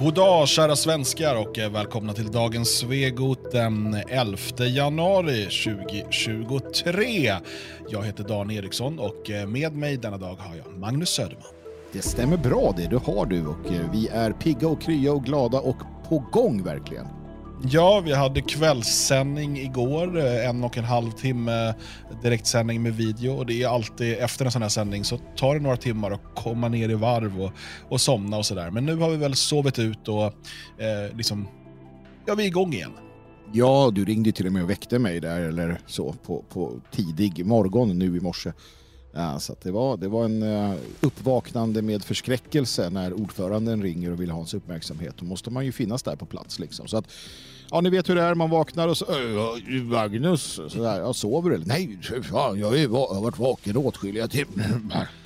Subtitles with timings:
[0.00, 7.34] God dag kära svenskar och eh, välkomna till dagens Svegot den 11 januari 2023.
[7.88, 11.46] Jag heter Dan Eriksson och eh, med mig denna dag har jag Magnus Söderman.
[11.92, 15.24] Det stämmer bra det, du har du och eh, vi är pigga och krya och
[15.24, 15.76] glada och
[16.08, 17.06] på gång verkligen.
[17.62, 21.74] Ja, vi hade kvällssändning igår, eh, en och en halv timme
[22.22, 25.60] direktsändning med video och det är alltid efter en sån här sändning så tar det
[25.60, 27.52] några timmar att komma ner i varv och,
[27.88, 28.70] och somna och sådär.
[28.70, 31.48] Men nu har vi väl sovit ut och eh, liksom,
[32.26, 32.92] ja vi är igång igen.
[33.52, 37.46] Ja, du ringde till och med och väckte mig där eller så på, på tidig
[37.46, 38.52] morgon nu i morse.
[39.12, 44.20] Ja, så det, var, det var en uh, uppvaknande med förskräckelse när ordföranden ringer och
[44.20, 45.14] vill ha hans uppmärksamhet.
[45.18, 46.58] Då måste man ju finnas där på plats.
[46.58, 46.88] Liksom.
[46.88, 47.04] Så att,
[47.70, 49.06] ja, ni vet hur det är, man vaknar och så
[49.82, 51.66] Magnus, så där, jag sover eller?
[51.66, 55.08] Nej, fan, jag, är, jag har varit vaken åtskilliga timmar.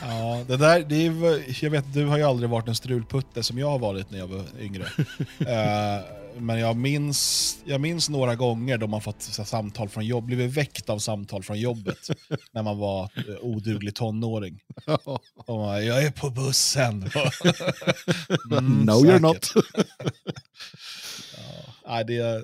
[0.00, 3.58] Ja, det där, det är, jag vet, du har ju aldrig varit en strulputte som
[3.58, 4.82] jag har varit när jag var yngre.
[4.82, 6.04] uh,
[6.38, 10.50] men jag minns, jag minns några gånger då man fått så, samtal från jobb, blivit
[10.50, 11.98] väckt av samtal från jobbet
[12.52, 14.60] när man var eh, oduglig tonåring.
[15.46, 16.92] Och man, jag är på bussen.
[18.50, 19.10] mm, no säkert.
[19.10, 19.52] you're not.
[21.84, 22.42] ja, det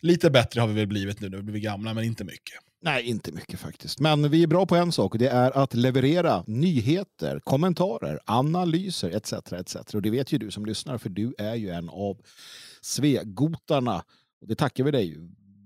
[0.00, 2.54] lite bättre har vi väl blivit nu när vi blivit gamla, men inte mycket.
[2.84, 4.00] Nej, inte mycket faktiskt.
[4.00, 9.16] Men vi är bra på en sak och det är att leverera nyheter, kommentarer, analyser
[9.16, 9.32] etc.
[9.32, 9.76] etc.
[9.94, 12.16] Och det vet ju du som lyssnar för du är ju en av
[12.82, 14.04] Svegotarna.
[14.40, 15.16] Och det tackar vi dig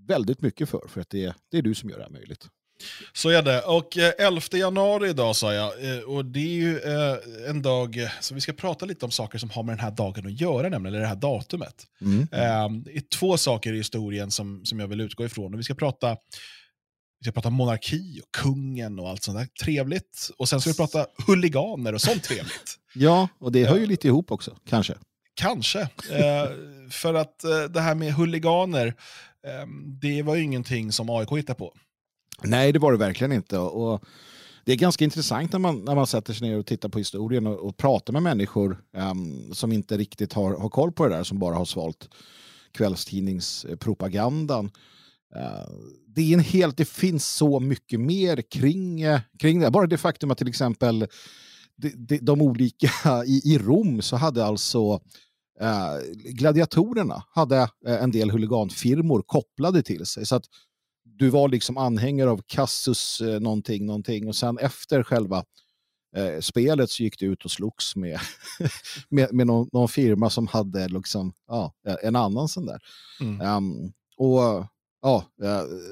[0.08, 2.48] väldigt mycket för, för att det, det är du som gör det här möjligt.
[3.12, 3.62] Så är det.
[3.62, 5.96] Och 11 eh, januari idag sa jag.
[5.96, 9.38] Eh, och det är ju eh, en dag, så vi ska prata lite om saker
[9.38, 11.86] som har med den här dagen att göra, nämligen, eller det här datumet.
[12.00, 12.26] Mm.
[12.82, 15.54] Det är två saker i historien som, som jag vill utgå ifrån.
[15.54, 16.16] Och vi ska prata
[17.20, 20.30] vi ska prata monarki och kungen och allt sånt där trevligt.
[20.38, 22.78] Och sen ska vi prata huliganer och sånt trevligt.
[22.94, 24.94] ja, och det hör ju lite ihop också, kanske.
[25.34, 25.88] Kanske.
[26.90, 28.86] För att eh, det här med huliganer,
[29.46, 29.66] eh,
[30.00, 31.74] det var ju ingenting som AIK hittade på.
[32.42, 33.58] Nej, det var det verkligen inte.
[33.58, 34.04] Och
[34.64, 37.46] det är ganska intressant när man, när man sätter sig ner och tittar på historien
[37.46, 41.24] och, och pratar med människor um, som inte riktigt har, har koll på det där,
[41.24, 42.08] som bara har svalt
[42.72, 44.70] kvällstidningspropagandan.
[45.36, 45.70] Uh,
[46.06, 49.70] det, är en helt, det finns så mycket mer kring, uh, kring det.
[49.70, 51.06] Bara det faktum att till exempel
[51.76, 52.90] de, de, de olika
[53.26, 55.25] i, i Rom så hade alltså Eh,
[56.14, 57.56] gladiatorerna hade
[57.86, 60.26] eh, en del huliganfirmor kopplade till sig.
[60.26, 60.44] Så att
[61.04, 65.44] du var liksom anhängare av Cassus eh, någonting, någonting och sen efter själva
[66.16, 68.20] eh, spelet så gick du ut och slogs med,
[69.08, 72.78] med, med någon, någon, firma som hade liksom, ja, en annan sån där.
[73.20, 73.56] Mm.
[73.56, 74.66] Um, och
[75.02, 75.24] ja,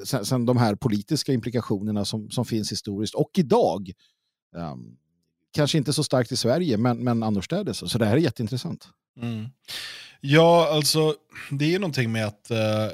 [0.05, 3.93] sen, sen, de här politiska implikationerna som, som finns historiskt och idag.
[4.57, 4.97] Um,
[5.53, 7.91] kanske inte så starkt i Sverige, men, men annorstädes.
[7.91, 8.89] Så det här är jätteintressant.
[9.23, 9.49] Mm.
[10.21, 11.15] Ja, alltså
[11.51, 12.91] det är någonting med att uh,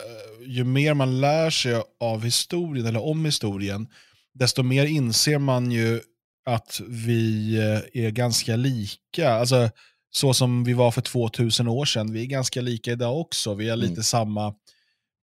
[0.46, 3.88] ju mer man lär sig av historien eller om historien,
[4.34, 6.00] desto mer inser man ju
[6.46, 9.30] att vi uh, är ganska lika.
[9.30, 9.70] Alltså
[10.10, 13.54] så som vi var för 2000 år sedan, vi är ganska lika idag också.
[13.54, 14.02] Vi har lite mm.
[14.02, 14.54] samma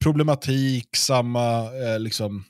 [0.03, 2.43] problematik, samma, eh, liksom,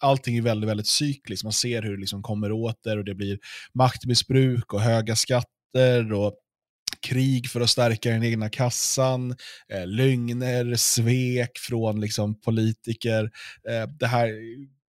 [0.00, 1.44] allting är väldigt, väldigt cykliskt.
[1.44, 3.38] Man ser hur det liksom kommer åter och det blir
[3.74, 6.34] maktmissbruk och höga skatter och
[7.04, 9.36] krig för att stärka den egna kassan,
[9.72, 13.30] eh, lögner, svek från liksom, politiker.
[13.70, 14.30] Eh, det här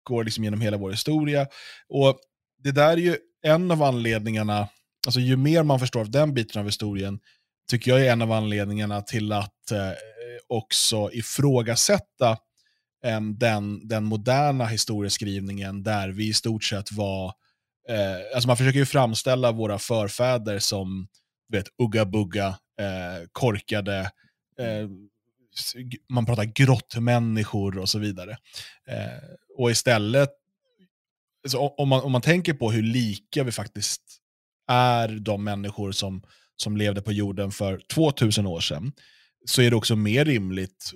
[0.03, 1.47] går liksom genom hela vår historia.
[1.89, 2.19] Och
[2.63, 4.67] Det där är ju en av anledningarna,
[5.07, 7.19] alltså ju mer man förstår av den biten av historien,
[7.69, 9.91] tycker jag är en av anledningarna till att eh,
[10.47, 12.37] också ifrågasätta
[13.05, 17.25] eh, den, den moderna historieskrivningen där vi i stort sett var,
[17.89, 21.07] eh, alltså man försöker ju framställa våra förfäder som
[21.57, 22.47] vet, ugga-bugga,
[22.79, 23.99] eh, korkade,
[24.59, 24.89] eh,
[26.09, 28.31] man pratar grottmänniskor och så vidare.
[28.87, 30.29] Eh, och istället,
[31.43, 34.01] alltså, om, man, om man tänker på hur lika vi faktiskt
[34.67, 36.23] är de människor som,
[36.55, 38.91] som levde på jorden för 2000 år sedan,
[39.45, 40.91] så är det också mer rimligt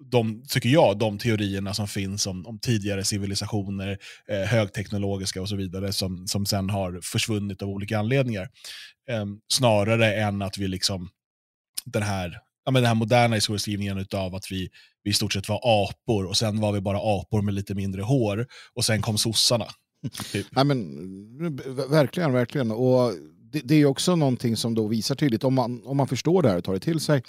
[0.00, 3.98] de, tycker jag, de teorierna som finns om, om tidigare civilisationer,
[4.28, 8.48] eh, högteknologiska och så vidare, som, som sen har försvunnit av olika anledningar.
[9.10, 11.08] Eh, snarare än att vi liksom,
[11.84, 14.68] den här, ja, men den här moderna historieskrivningen av att vi,
[15.02, 18.02] vi i stort sett var apor och sen var vi bara apor med lite mindre
[18.02, 19.66] hår och sen kom sossarna.
[20.32, 20.46] Typ.
[20.50, 20.96] Ja, men,
[21.90, 22.70] verkligen, verkligen.
[22.70, 23.12] Och
[23.52, 26.48] det, det, är också någonting som då visar tydligt, om man, om man förstår det
[26.48, 27.22] här och tar det till sig,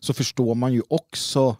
[0.00, 1.56] så förstår man ju också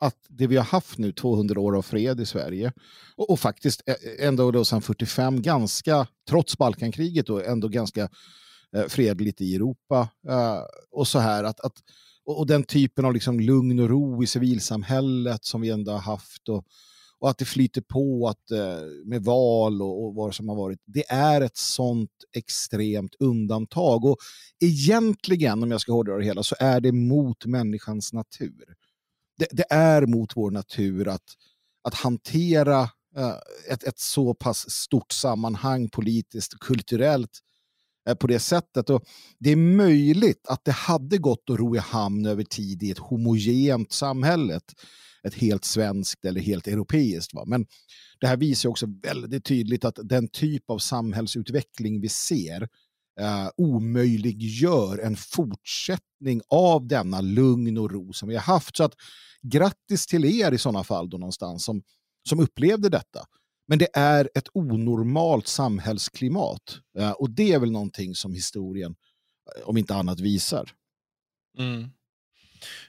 [0.00, 2.72] att det vi har haft nu 200 år av fred i Sverige
[3.16, 3.82] och, och faktiskt
[4.18, 8.08] ändå då sedan 45 ganska, trots Balkankriget, då, ändå ganska
[8.76, 10.08] eh, fredligt i Europa.
[10.28, 10.60] Eh,
[10.90, 11.74] och så här att, att
[12.24, 15.98] och, och, den typen av liksom lugn och ro i civilsamhället som vi ändå har
[15.98, 16.64] haft och,
[17.18, 20.80] och att det flyter på att, eh, med val och, och vad som har varit.
[20.84, 24.04] Det är ett sånt extremt undantag.
[24.04, 24.16] Och
[24.60, 28.74] egentligen, om jag ska hårdra det hela, så är det mot människans natur.
[29.38, 31.34] Det, det är mot vår natur att,
[31.84, 32.80] att hantera
[33.16, 33.34] eh,
[33.70, 37.38] ett, ett så pass stort sammanhang politiskt och kulturellt
[38.08, 38.90] eh, på det sättet.
[38.90, 39.04] Och
[39.38, 42.98] det är möjligt att det hade gått att ro i hamn över tid i ett
[42.98, 44.60] homogent samhälle
[45.22, 47.34] ett helt svenskt eller helt europeiskt.
[47.34, 47.44] Va?
[47.46, 47.66] Men
[48.20, 52.68] det här visar också väldigt tydligt att den typ av samhällsutveckling vi ser
[53.20, 58.76] eh, omöjliggör en fortsättning av denna lugn och ro som vi har haft.
[58.76, 58.94] Så att
[59.42, 61.82] grattis till er i sådana fall då någonstans som,
[62.28, 63.24] som upplevde detta.
[63.68, 68.94] Men det är ett onormalt samhällsklimat eh, och det är väl någonting som historien,
[69.56, 70.70] eh, om inte annat, visar.
[71.58, 71.90] Mm.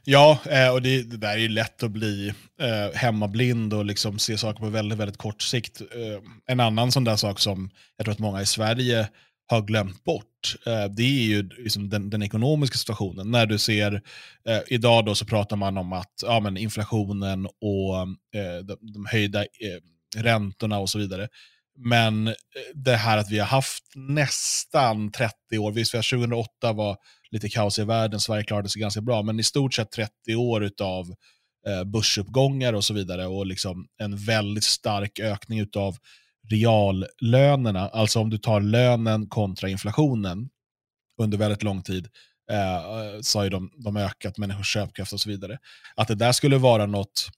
[0.03, 4.19] Ja, eh, och det, det, där är ju lätt att bli eh, hemmablind och liksom
[4.19, 5.81] se saker på väldigt, väldigt kort sikt.
[5.81, 9.09] Eh, en annan sån där sak som jag tror att många i Sverige
[9.49, 13.31] har glömt bort, eh, det är ju liksom den, den, ekonomiska situationen.
[13.31, 14.01] När du ser,
[14.47, 17.97] eh, idag då så pratar man om att ja, men inflationen och
[18.39, 19.79] eh, de, de, höjda eh,
[20.15, 21.27] räntorna och så vidare.
[21.77, 22.33] Men eh,
[22.73, 26.97] det här att vi har haft nästan 30 år, visst 2008 var
[27.31, 30.71] lite kaos i världen, Sverige klarade sig ganska bra, men i stort sett 30 år
[30.81, 31.15] av
[31.67, 35.97] eh, börsuppgångar och så vidare och liksom en väldigt stark ökning av
[36.49, 40.49] reallönerna, alltså om du tar lönen kontra inflationen
[41.17, 42.07] under väldigt lång tid,
[42.51, 45.57] eh, så har de, de ökat människors köpkraft och så vidare.
[45.95, 47.29] Att det där skulle vara något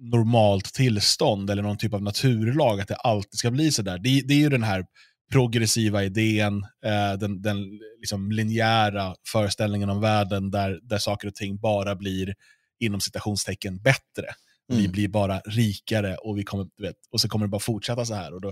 [0.00, 3.98] normalt tillstånd eller någon typ av naturlag, att det alltid ska bli så där.
[3.98, 4.84] Det, det är ju den här
[5.32, 11.58] progressiva idén, eh, den, den liksom linjära föreställningen om världen där, där saker och ting
[11.58, 12.34] bara blir
[12.80, 14.26] inom citationstecken bättre.
[14.72, 14.82] Mm.
[14.82, 18.14] Vi blir bara rikare och, vi kommer, vet, och så kommer det bara fortsätta så
[18.14, 18.34] här.
[18.34, 18.48] Och då,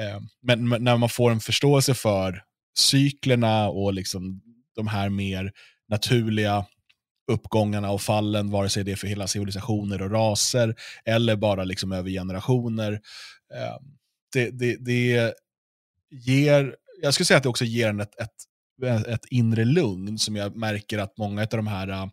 [0.00, 2.42] eh, men, men, när man får en förståelse för
[2.78, 4.40] cyklerna och liksom
[4.76, 5.52] de här mer
[5.88, 6.66] naturliga
[7.30, 10.74] uppgångarna och fallen, vare sig det är för hela civilisationer och raser
[11.04, 12.92] eller bara liksom över generationer.
[13.54, 13.76] Eh,
[14.32, 15.34] det, det, det
[16.10, 20.36] ger, jag skulle säga att det också ger en ett, ett, ett inre lugn som
[20.36, 22.10] jag märker att många av de här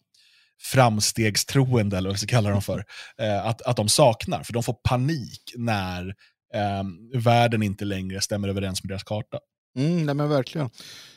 [0.60, 2.86] framstegstroende, eller vad vi ska kalla dem för,
[3.22, 4.44] eh, att, att de saknar.
[4.44, 6.08] För de får panik när
[6.54, 6.84] eh,
[7.22, 9.40] världen inte längre stämmer överens med deras karta.
[9.78, 10.70] Mm, nej men verkligen.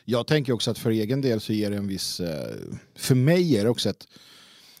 [0.05, 2.55] Jag tänker också att för egen del så ger det en viss, eh,
[2.95, 4.07] för mig är det också ett,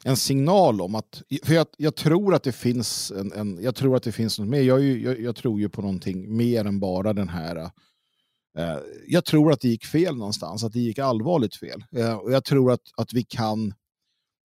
[0.03, 3.95] en signal om att, för jag, jag, tror att det finns en, en, jag tror
[3.95, 7.13] att det finns något mer, jag, jag, jag, tror ju på någonting mer än bara
[7.13, 7.69] den här eh,
[8.57, 8.77] eh,
[9.07, 11.83] jag tror att det gick fel någonstans, att det gick allvarligt fel.
[11.95, 13.73] Eh, och jag tror att, att vi kan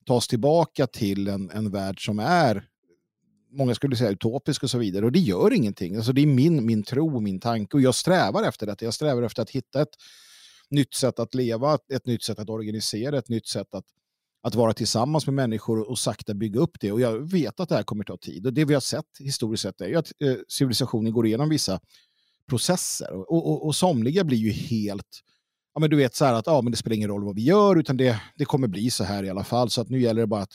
[0.06, 2.68] tas tillbaka till en, en värld som är,
[3.50, 5.04] många skulle säga utopisk och så vidare.
[5.04, 5.96] Och det gör ingenting.
[5.96, 7.76] Alltså det är min, min tro och min tanke.
[7.76, 8.82] Och jag strävar efter det.
[8.82, 9.96] Jag strävar efter att hitta ett
[10.70, 13.84] nytt sätt att leva, ett nytt sätt att organisera, ett nytt sätt att,
[14.42, 16.92] att vara tillsammans med människor och sakta bygga upp det.
[16.92, 18.46] Och jag vet att det här kommer ta tid.
[18.46, 21.80] Och det vi har sett historiskt sett är att eh, civilisationen går igenom vissa
[22.48, 23.12] processer.
[23.12, 25.20] Och, och, och somliga blir ju helt,
[25.76, 27.42] ja men du vet så här att ja, men det spelar ingen roll vad vi
[27.42, 29.70] gör utan det, det kommer bli så här i alla fall.
[29.70, 30.54] Så att nu gäller det bara att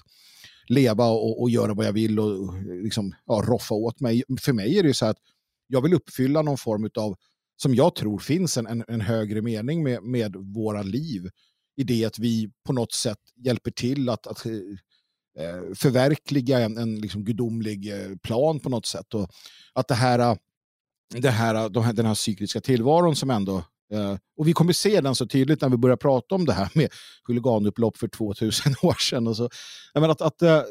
[0.68, 2.54] leva och, och göra vad jag vill och
[2.84, 4.24] liksom, ja, roffa åt mig.
[4.42, 5.20] För mig är det ju så här att
[5.68, 7.16] jag vill uppfylla någon form av,
[7.62, 11.30] som jag tror finns en, en, en högre mening med, med våra liv.
[11.78, 14.52] I det att vi på något sätt hjälper till att, att eh,
[15.40, 19.14] eh förverkliga en, en liksom gudomlig eh, plan på något sätt.
[19.14, 19.30] Och
[19.74, 20.38] att det här
[21.10, 25.02] det här, de här, den här cykliska tillvaron som ändå Eh, och vi kommer se
[25.02, 26.90] den så tydligt när vi börjar prata om det här med
[27.28, 29.28] huliganupplopp för 2000 år sedan.
[29.28, 29.50] Och så.
[29.94, 30.62] Jag menar att, att eh,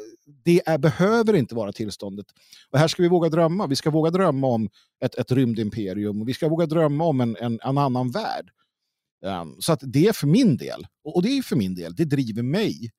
[0.43, 2.25] det är, behöver inte vara tillståndet.
[2.71, 3.67] Och här ska vi våga drömma.
[3.67, 4.69] Vi ska våga drömma om
[5.05, 8.51] ett, ett rymdimperium och vi ska våga drömma om en, en, en annan värld.
[9.25, 12.05] Um, så att det är för min del, och det är för min del, det
[12.05, 12.91] driver mig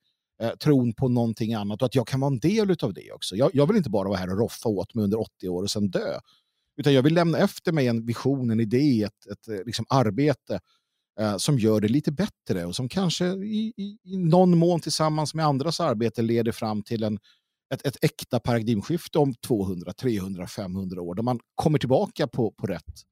[0.43, 3.37] eh, tron på någonting annat och att jag kan vara en del av det också.
[3.37, 5.71] Jag, jag vill inte bara vara här och roffa åt mig under 80 år och
[5.71, 6.19] sen dö.
[6.77, 10.61] Utan jag vill lämna efter mig en vision, en idé, ett, ett eh, liksom arbete
[11.21, 15.35] eh, som gör det lite bättre och som kanske i, i, i, någon mån tillsammans
[15.35, 17.19] med andras arbete leder fram till en,
[17.75, 21.15] ett, ett äkta paradigmskifte om 200, 300, 500 år.
[21.15, 23.03] Där man kommer tillbaka på, på rätt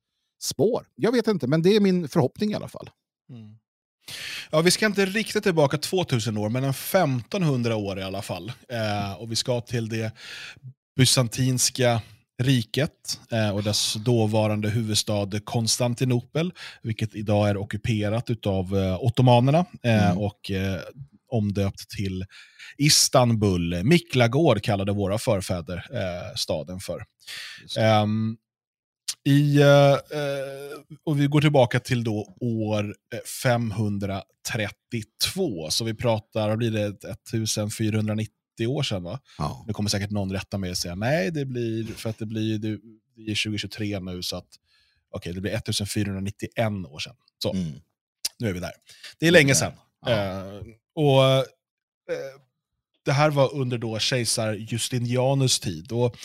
[0.42, 0.86] spår.
[0.94, 2.90] Jag vet inte, men det är min förhoppning i alla fall.
[3.30, 3.56] Mm.
[4.50, 8.52] Ja, vi ska inte riktigt tillbaka 2000 år, men en 1500 år i alla fall.
[8.68, 10.12] Eh, och vi ska till det
[10.96, 12.02] bysantinska
[12.40, 20.10] riket eh, och dess dåvarande huvudstad Konstantinopel, vilket idag är ockuperat av eh, ottomanerna eh,
[20.10, 20.18] Mm.
[20.18, 20.50] och
[21.32, 22.24] omdöpt till
[22.78, 23.84] Istanbul.
[23.84, 25.84] Miklagård kallade våra förfäder
[26.36, 27.04] staden för.
[27.78, 28.36] Ehm,
[29.24, 29.94] i, eh,
[31.04, 32.90] och vi går tillbaka till då år eh,
[33.42, 38.34] 532, så vi pratar, blir det, 1490
[38.66, 39.20] år sedan va?
[39.38, 39.64] Ja.
[39.66, 42.58] Nu kommer säkert någon rätta mig och säga nej, det blir, för att det blir,
[42.58, 42.68] det,
[43.16, 44.48] det är 2023 nu, så att
[45.10, 46.56] okej, det blir 1491
[46.88, 47.16] år sedan.
[47.42, 47.72] Så, Mm.
[48.38, 48.72] nu är vi där.
[49.18, 49.72] Det är länge sedan.
[50.06, 50.10] Ja.
[50.10, 50.62] Eh,
[50.94, 51.44] och eh,
[53.04, 55.92] Det här var under då kejsar Justinianus tid.
[55.92, 56.16] Och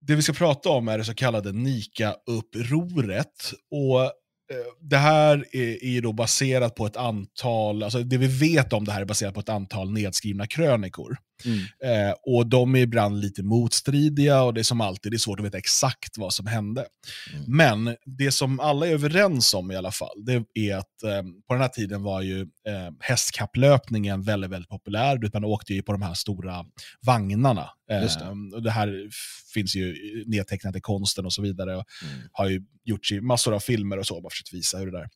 [0.00, 3.52] det vi ska prata om är det så kallade Nika-upproret.
[3.70, 4.10] Och eh,
[4.50, 8.84] Eh, det här är, är då baserat på ett antal, alltså det vi vet om
[8.84, 11.16] det här är baserat på ett antal nedskrivna krönikor.
[11.44, 12.08] Mm.
[12.08, 15.40] Eh, och de är ibland lite motstridiga och det är som alltid, det är svårt
[15.40, 16.86] att veta exakt vad som hände.
[17.32, 17.44] Mm.
[17.56, 21.54] Men det som alla är överens om i alla fall, det är att eh, på
[21.54, 25.30] den här tiden var ju eh, hästkapplöpningen väldigt, väldigt populär.
[25.34, 26.64] Man åkte ju på de här stora
[27.06, 27.70] vagnarna.
[27.90, 28.56] Eh, det.
[28.56, 29.08] och det här
[29.54, 29.94] finns ju
[30.26, 31.76] nedtecknat i konsten och så vidare.
[31.76, 32.28] Och Mm.
[32.32, 34.98] har ju gjorts i massor av filmer och så, bara för att visa hur det
[34.98, 35.08] där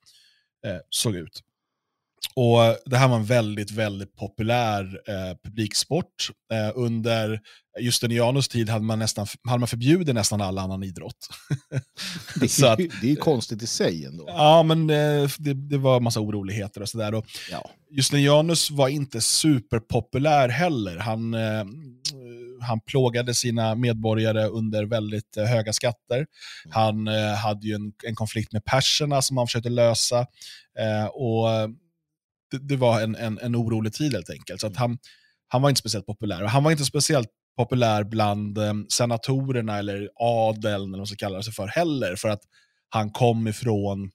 [0.67, 1.43] eh, såg ut.
[2.35, 6.07] Och Det här var en väldigt, väldigt populär eh, publiksport.
[6.53, 7.41] Eh, under
[7.81, 11.29] Justinianus tid hade man, nästan, hade man förbjudit nästan all annan idrott.
[12.41, 14.25] Det, Så är, att- det är konstigt i sig ändå.
[14.29, 17.23] ja, men eh, det, det var en massa oroligheter och sådär.
[17.51, 17.71] Ja.
[17.91, 20.97] Justinianus var inte superpopulär heller.
[20.99, 21.65] Han, eh,
[22.61, 26.27] han plågade sina medborgare under väldigt eh, höga skatter.
[26.71, 30.27] Han eh, hade ju en, en konflikt med perserna som han försökte lösa.
[31.13, 31.47] Och
[32.51, 34.61] det, det var en, en, en orolig tid helt enkelt.
[34.61, 34.99] Så att han,
[35.49, 36.43] han var inte speciellt populär.
[36.43, 41.17] Och han var inte speciellt populär bland eh, senatorerna eller adeln, eller vad man ska
[41.17, 42.17] kalla det för, heller.
[42.17, 42.43] För att
[42.89, 44.11] han kom ifrån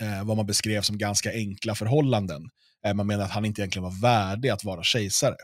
[0.00, 2.42] eh, vad man beskrev som ganska enkla förhållanden.
[2.86, 5.36] Eh, man menar att han inte egentligen var värdig att vara kejsare.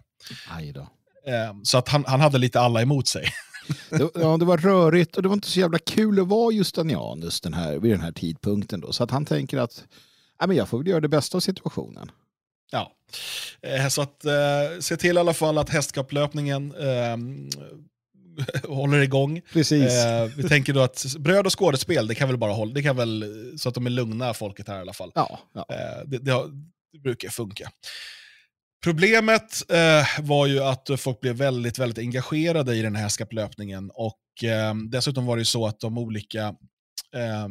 [1.26, 3.24] Eh, så att han, han hade lite alla emot sig.
[3.90, 7.40] Det, ja, det var rörigt och det var inte så jävla kul att vara Justinianus
[7.40, 8.80] den här, vid den här tidpunkten.
[8.80, 8.92] Då.
[8.92, 9.84] Så att han tänker att
[10.40, 12.10] ja, men jag får väl göra det bästa av situationen.
[12.72, 12.92] Ja.
[13.62, 14.32] Eh, så att eh,
[14.80, 17.16] se till i alla fall att hästkapplöpningen eh,
[18.68, 19.40] håller igång.
[19.52, 20.04] Precis.
[20.04, 22.96] Eh, vi tänker då att bröd och skådespel, det kan väl bara hålla, det kan
[22.96, 23.24] väl,
[23.58, 25.12] så att de är lugna folket här i alla fall.
[25.14, 25.66] Ja, ja.
[25.68, 26.50] Eh, det, det, har,
[26.92, 27.70] det brukar funka.
[28.84, 34.44] Problemet eh, var ju att folk blev väldigt, väldigt engagerade i den här hästkapplöpningen och
[34.44, 36.42] eh, dessutom var det ju så att de olika,
[37.14, 37.48] eh,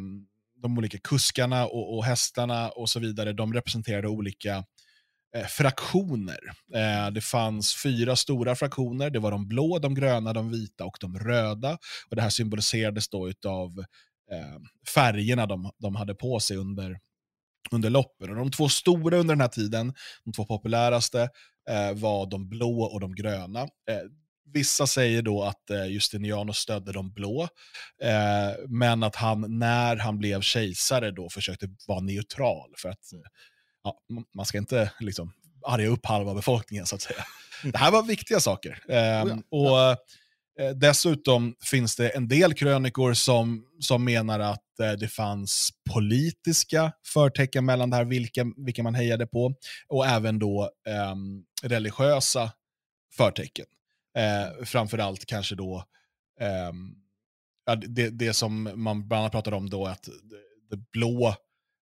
[0.62, 4.64] de olika kuskarna och, och hästarna och så vidare, de representerade olika
[5.36, 6.40] eh, fraktioner.
[6.74, 10.98] Eh, det fanns fyra stora fraktioner, det var de blå, de gröna, de vita och
[11.02, 11.78] de röda.
[12.10, 13.80] Och Det här symboliserades då av
[14.32, 14.60] eh,
[14.94, 17.00] färgerna de, de hade på sig under,
[17.72, 18.30] under loppen.
[18.30, 21.30] Och de två stora under den här tiden, de två populäraste,
[21.70, 23.62] eh, var de blå och de gröna.
[23.62, 24.02] Eh,
[24.50, 27.44] Eh, vissa säger då att eh, Justinianus stödde de blå,
[28.04, 32.74] eh, men att han när han blev kejsare då försökte vara neutral.
[32.78, 33.20] För att eh,
[33.84, 33.98] ja,
[34.36, 35.34] man ska inte liksom
[35.66, 37.26] arga upp halva befolkningen så att säga.
[37.64, 38.80] Det här var viktiga saker.
[38.90, 39.80] Eh, Oh ja, och
[40.60, 46.92] eh, Dessutom finns det en del krönikor som, som menar att eh, det fanns politiska
[47.14, 49.54] förtecken mellan det här, vilka, vilka man hejade på,
[49.88, 52.52] och även då ehm, religiösa
[53.18, 53.66] förtecken.
[54.20, 55.84] Eh, framförallt kanske då
[57.70, 60.10] ja, det, det som man bland annat pratar om då, att
[60.70, 61.36] det blå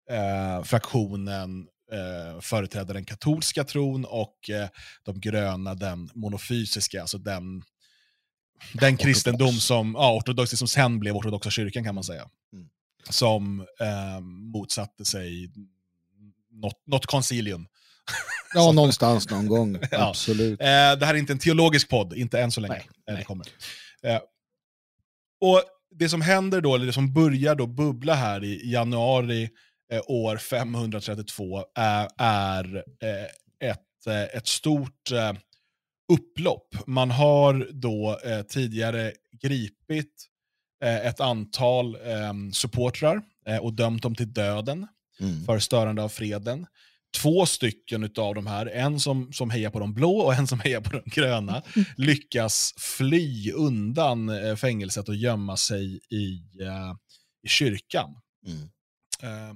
[0.10, 4.70] eh, fraktionen eh, företräder den katolska tron och eh,
[5.04, 7.64] de gröna den monofysiska, alltså den,
[8.74, 12.30] den kristendom som, ja, ortodox, som sen blev ortodoxa kyrkan kan man säga.
[12.54, 12.70] Mm.
[13.10, 15.52] Som eh, motsatte sig
[16.52, 17.68] något, något koncilium.
[18.54, 19.78] ja, någonstans någon gång.
[19.92, 20.10] Ja.
[20.10, 20.62] Absolut.
[20.62, 22.74] Eh, det här är inte en teologisk podd, inte än så länge.
[22.74, 23.24] Nej, Eh, Det nej.
[23.26, 23.48] kommer.
[24.04, 24.20] Eh,
[25.42, 25.64] och
[25.96, 29.50] Det som händer då, eller det som börjar då bubbla här i januari
[29.94, 35.34] eh, år 532 är, är eh, ett, eh, ett stort eh,
[36.14, 36.76] upplopp.
[36.88, 40.26] Man har då eh, tidigare gripit
[40.84, 44.88] eh, ett antal eh, supportrar eh, och dömt dem till döden
[45.22, 45.46] Mm.
[45.46, 46.66] för störande av freden.
[47.18, 50.60] Två stycken av de här, en som, som hejar på de blå och en som
[50.64, 51.62] hejar på de gröna,
[51.98, 56.96] lyckas fly undan eh, fängelset och gömma sig i, eh,
[57.44, 58.10] i kyrkan.
[58.46, 58.70] Mm.
[59.24, 59.56] Eh,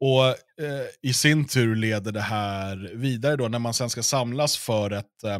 [0.00, 0.26] och
[0.64, 4.90] eh, I sin tur leder det här vidare då, när man sen ska samlas för
[4.90, 5.34] ett, eh,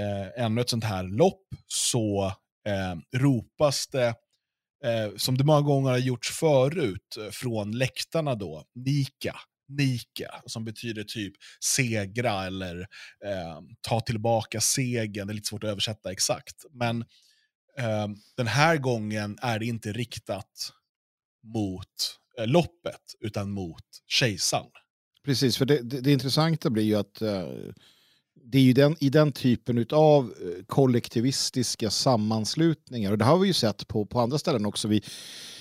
[0.00, 2.32] eh, ännu ett sånt här lopp, så
[2.66, 4.14] eh, ropas det,
[4.84, 9.36] eh, som det många gånger har gjorts förut, från läktarna då, Nika.
[9.76, 12.80] Nika, som betyder typ segra eller
[13.24, 15.26] eh, ta tillbaka segern.
[15.26, 16.64] Det är lite svårt att översätta exakt.
[16.70, 17.00] Men
[17.78, 20.72] eh, den här gången är det inte riktat
[21.54, 24.70] mot eh, loppet, utan mot kejsaren.
[25.24, 27.48] Precis, för det, det, det intressanta blir ju att eh,
[28.44, 33.46] det är ju den, i den typen av eh, kollektivistiska sammanslutningar, och det har vi
[33.46, 34.88] ju sett på, på andra ställen också.
[34.88, 35.02] Vi,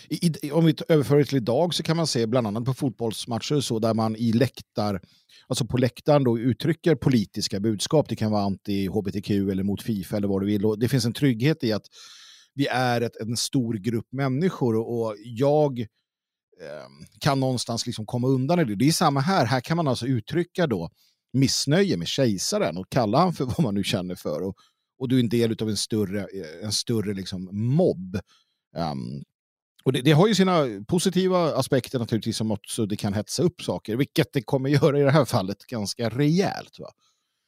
[0.10, 3.60] i, om vi överför det till idag så kan man se bland annat på fotbollsmatcher
[3.60, 5.02] så där man i läktar,
[5.48, 8.10] alltså på läktaren då uttrycker politiska budskap.
[8.10, 10.66] Det kan vara anti-hbtq eller mot Fifa eller vad du vill.
[10.66, 11.86] Och det finns en trygghet i att
[12.54, 18.60] vi är ett, en stor grupp människor och jag eh, kan någonstans liksom komma undan
[18.60, 18.76] i det.
[18.76, 19.46] Det är samma här.
[19.46, 20.90] Här kan man alltså uttrycka då
[21.34, 24.42] missnöje med kejsaren och kalla han för vad man nu känner för.
[24.42, 24.56] Och,
[25.00, 26.28] och du är en del av en större,
[26.64, 28.20] en större liksom mobb.
[28.76, 29.24] Um,
[29.84, 33.62] och det, det, har ju sina positiva aspekter naturligtvis som också det kan hetsa upp
[33.62, 36.80] saker, vilket det kommer göra i det här fallet ganska rejält.
[36.80, 36.92] Va?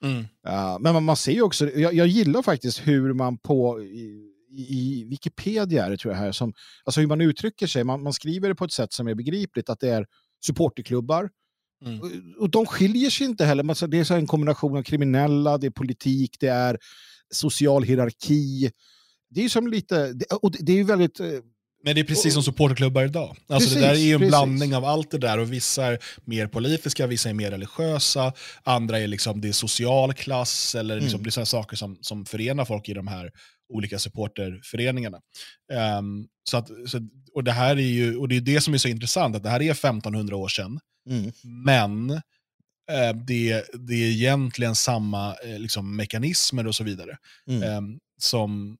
[0.03, 0.19] Mm.
[0.19, 4.29] Uh, men man, man, ser ju också, jag, jag, gillar faktiskt hur man på i,
[4.51, 8.13] i Wikipedia är det, tror jag här, som, alltså hur man uttrycker sig, man, man
[8.13, 10.05] skriver det på ett sätt som är begripligt, att det är
[10.45, 11.29] supporterklubbar,
[11.85, 12.01] Mm.
[12.01, 12.09] Och,
[12.39, 13.87] och de skiljer sig inte heller.
[13.87, 16.77] Det är så en kombination av kriminella, det är politik, det är
[17.31, 18.71] social hierarki.
[19.29, 21.19] Det är som lite, och det är väldigt
[21.83, 23.37] men det är precis som supporterklubbar idag.
[23.47, 24.29] Alltså precis, det där är ju en precis.
[24.29, 28.99] blandning av allt det där och vissa är mer politiska, vissa är mer religiösa, andra
[28.99, 31.23] är liksom det är social klass eller liksom mm.
[31.23, 33.31] det är saker som, som förenar folk i de här
[33.73, 35.19] olika supporterföreningarna.
[35.99, 36.99] Um, så att, så,
[37.33, 39.49] och, det här är ju, och det är det som är så intressant, att det
[39.49, 41.31] här är 1500 år sedan, mm.
[41.43, 42.09] men
[42.91, 47.17] eh, det, det är egentligen samma eh, liksom, mekanismer och så vidare.
[47.47, 47.63] Mm.
[47.63, 47.81] Eh,
[48.17, 48.77] som,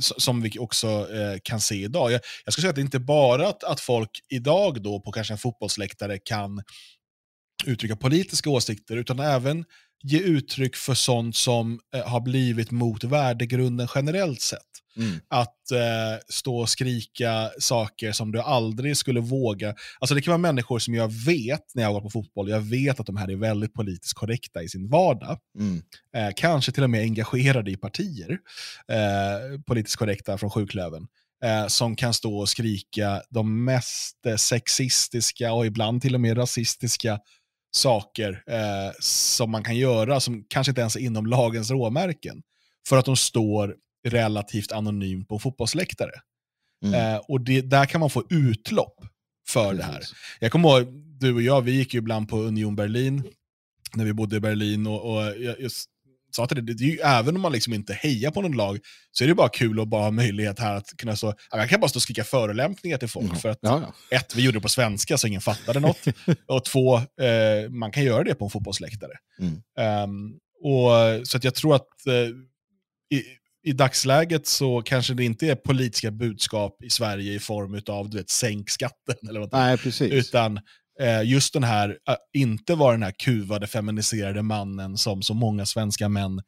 [0.00, 2.12] som vi också eh, kan se idag.
[2.12, 5.34] Jag, jag skulle säga att det inte bara att, att folk idag då på kanske
[5.34, 6.62] en fotbollsläktare kan
[7.66, 9.64] uttrycka politiska åsikter, utan även
[10.02, 14.62] ge uttryck för sånt som eh, har blivit mot värdegrunden generellt sett.
[14.98, 15.20] Mm.
[15.28, 19.74] Att eh, stå och skrika saker som du aldrig skulle våga.
[19.98, 23.00] Alltså Det kan vara människor som jag vet, när jag går på fotboll, jag vet
[23.00, 25.38] att de här är väldigt politiskt korrekta i sin vardag.
[25.58, 25.82] Mm.
[26.16, 28.38] Eh, kanske till och med engagerade i partier,
[28.88, 31.06] eh, politiskt korrekta från sjuklöven.
[31.44, 37.20] Eh, som kan stå och skrika de mest sexistiska och ibland till och med rasistiska
[37.70, 42.42] saker eh, som man kan göra som kanske inte ens är inom lagens råmärken.
[42.88, 43.76] För att de står
[44.08, 46.12] relativt anonymt på fotbollsläktare.
[46.84, 47.14] Mm.
[47.14, 49.04] Eh, och det, där kan man få utlopp
[49.48, 49.86] för Precis.
[49.86, 50.02] det här.
[50.40, 53.22] Jag kommer ihåg, du och jag, vi gick ju ibland på Union Berlin,
[53.94, 54.86] när vi bodde i Berlin.
[54.86, 55.70] och, och jag, jag
[56.30, 58.78] sa till det, det är ju, även om man liksom inte hejar på någon lag,
[59.12, 61.80] så är det bara kul att bara ha möjlighet här att kunna så, jag kan
[61.80, 63.26] bara stå och skrika förolämpningar till folk.
[63.26, 63.38] Mm.
[63.38, 64.16] För att ja, ja.
[64.16, 66.00] ett, vi gjorde det på svenska så ingen fattade något.
[66.46, 69.12] och två, eh, man kan göra det på en fotbollsläktare.
[69.38, 70.02] Mm.
[70.02, 72.14] Um, och, så att jag tror att eh,
[73.18, 73.22] i,
[73.64, 78.16] i dagsläget så kanske det inte är politiska budskap i Sverige i form av du
[78.16, 79.52] vet, sänk skatten eller något.
[79.52, 80.12] Nej, precis.
[80.12, 80.60] Utan
[81.24, 86.08] just den här, äh, inte vara den här kuvade feminiserade mannen som så många svenska
[86.08, 86.42] män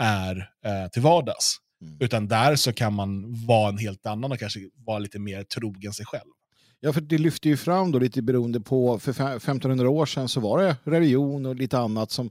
[0.00, 1.56] är eh, till vardags.
[1.82, 1.96] Mm.
[2.00, 5.92] Utan där så kan man vara en helt annan och kanske vara lite mer trogen
[5.92, 6.30] sig själv.
[6.80, 10.40] Ja, för det lyfter ju fram då lite beroende på, för 1500 år sedan så
[10.40, 12.30] var det religion och lite annat som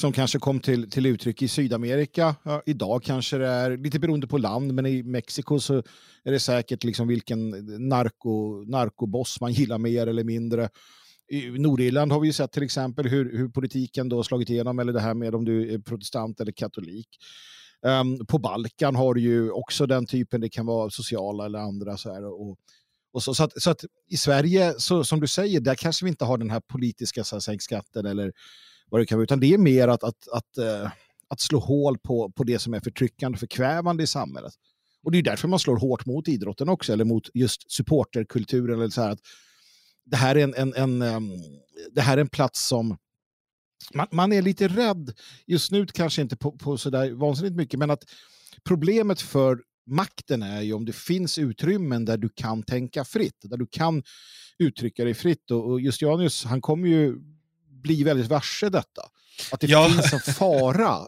[0.00, 2.34] som kanske kom till, till uttryck i Sydamerika.
[2.42, 5.82] Ja, idag kanske det är, lite beroende på land, men i Mexiko så
[6.24, 7.50] är det säkert liksom vilken
[7.88, 10.68] narko, narkoboss man gillar mer eller mindre.
[11.30, 14.92] I Nordirland har vi ju sett till exempel hur, hur politiken då slagit igenom, eller
[14.92, 17.08] det här med om du är protestant eller katolik.
[17.82, 21.96] Um, på Balkan har du ju också den typen, det kan vara sociala eller andra.
[21.96, 22.58] Så här, och,
[23.12, 26.08] och så, så, att, så att i Sverige, så, som du säger, där kanske vi
[26.08, 28.32] inte har den här politiska så här, sänk skatten eller
[28.90, 30.90] vad det kan vara, utan det är mer att, att, att, uh,
[31.28, 34.52] att slå hål på, på det som är förtryckande, förkvävande i samhället.
[35.02, 38.78] Och det är därför man slår hårt mot idrotten också, eller mot just supporterkulturen.
[38.78, 39.20] Eller så här, att
[40.04, 41.32] det, här är en, en, en um,
[41.92, 42.96] det här är en plats som
[43.94, 45.12] man, man, är lite rädd,
[45.46, 48.04] just nu kanske inte på, på sådär vansinnigt mycket, men att
[48.64, 53.56] problemet för makten är ju om det finns utrymmen där du kan tänka fritt, där
[53.56, 54.02] du kan
[54.58, 55.50] uttrycka dig fritt.
[55.50, 57.16] Och, och just Janus, han kommer ju
[57.68, 59.02] bli väldigt varse detta.
[59.52, 59.88] Att det ja.
[59.88, 61.06] finns en fara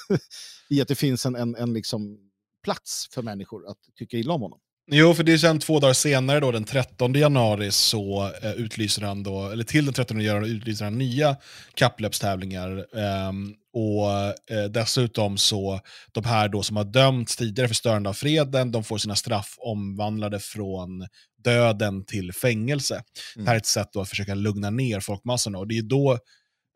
[0.68, 2.18] i att det finns en, en, en liksom
[2.62, 4.60] plats för människor att tycka illa om honom.
[4.86, 9.02] Jo, för det är sen två dagar senare, då, den 13 januari, så eh, utlyser
[9.02, 11.36] han då, eller till den 13 januari utlyser han nya
[11.74, 12.76] kapplöpstävlingar.
[12.76, 13.32] Eh,
[13.72, 14.10] och
[14.56, 15.80] eh, dessutom så,
[16.12, 19.54] de här då som har dömts tidigare för störande av freden, de får sina straff
[19.58, 21.06] omvandlade från
[21.44, 22.94] döden till fängelse.
[22.94, 23.44] Mm.
[23.44, 25.58] Det här är ett sätt då att försöka lugna ner folkmassorna.
[25.58, 26.12] Och det är då,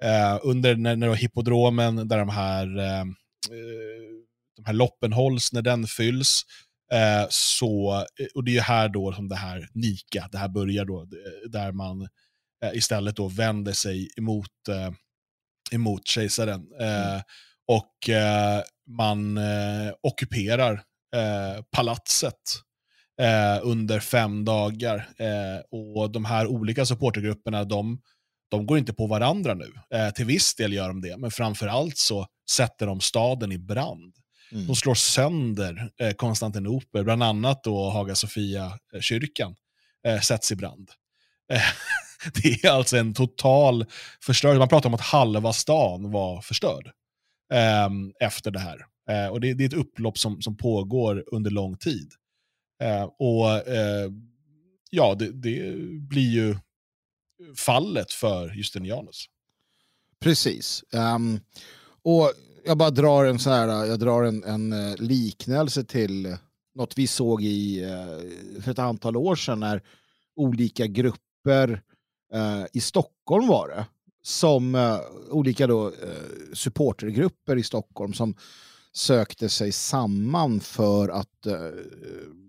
[0.02, 4.08] eh, under när, när då hippodromen, där de här, eh, eh
[4.56, 6.42] de här loppen hålls, när den fylls,
[6.92, 11.06] Eh, så, och det är här då som det här Nika, det här börjar då,
[11.48, 12.08] där man
[12.64, 14.92] eh, istället då vänder sig emot, eh,
[15.72, 16.66] emot kejsaren.
[16.80, 17.20] Mm.
[17.66, 20.82] Och eh, man eh, ockuperar
[21.70, 22.34] palatset
[23.62, 25.08] under fem dagar.
[25.70, 28.00] och de här olika supportergrupperna, de,
[28.50, 29.72] de går inte på varandra nu.
[30.14, 34.14] till viss del gör de det, men framförallt så sätter de staden i brand.
[34.52, 34.66] Mm.
[34.66, 39.56] De slår sönder eh, Konstantinopel, bland annat då Haga Sofia-kyrkan
[40.06, 40.90] eh, sätts i brand.
[41.52, 41.60] Eh,
[42.42, 43.86] det är alltså en total
[44.22, 44.58] förstörelse.
[44.58, 46.86] Man pratar om att halva stan var förstörd
[47.52, 47.88] eh,
[48.20, 48.86] efter det här.
[49.08, 52.12] Eh, och det, det, är ett upplopp som, som pågår under lång tid.
[52.82, 54.10] Eh, och eh,
[54.90, 55.74] ja, det, det,
[56.08, 56.56] blir ju
[57.56, 59.24] fallet för Justinianus.
[60.20, 60.84] Precis.
[60.92, 61.40] Um,
[62.02, 62.32] och
[62.68, 66.36] jag bara drar en, så här, jag drar en, en eh, liknelse till
[66.74, 68.06] något vi såg i, eh,
[68.62, 69.82] för ett antal år sedan när
[70.36, 71.82] olika grupper
[72.34, 73.86] eh, i Stockholm var det,
[74.22, 74.98] som
[75.30, 75.92] olika då,
[76.52, 78.34] supportergrupper i Stockholm som
[78.92, 81.46] sökte sig samman för att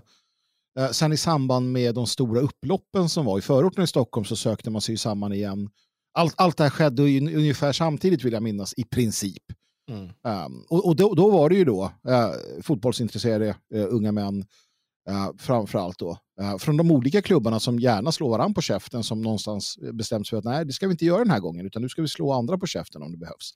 [0.80, 4.36] eh, Sen i samband med de stora upploppen som var i förorten i Stockholm så
[4.36, 5.70] sökte man sig samman igen.
[6.14, 9.44] Allt, allt det här skedde ungefär samtidigt vill jag minnas, i princip.
[9.90, 10.10] Mm.
[10.46, 14.46] Um, och och då, då, var det ju då uh, fotbollsintresserade uh, unga män
[15.10, 16.18] Uh, framförallt då.
[16.42, 20.30] Uh, från de olika klubbarna som gärna slår varandra på käften som någonstans bestämt sig
[20.30, 22.08] för att nej, det ska vi inte göra den här gången utan nu ska vi
[22.08, 23.54] slå andra på käften om det behövs.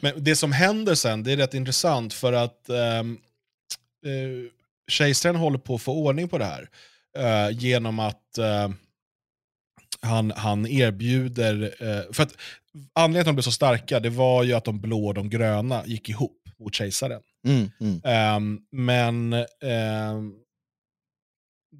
[0.00, 2.66] Men det som händer sen, det är rätt intressant för att
[3.00, 3.18] um,
[4.06, 4.50] uh,
[4.88, 6.68] kejsaren håller på att få ordning på det här
[7.18, 8.38] uh, genom att
[10.00, 11.74] han, han erbjuder,
[12.12, 12.36] för att
[12.92, 15.30] anledningen till att de blev så starka det var ju att de blå och de
[15.30, 17.20] gröna gick ihop mot kejsaren.
[17.46, 18.36] Mm, mm.
[18.36, 20.43] Um, men um,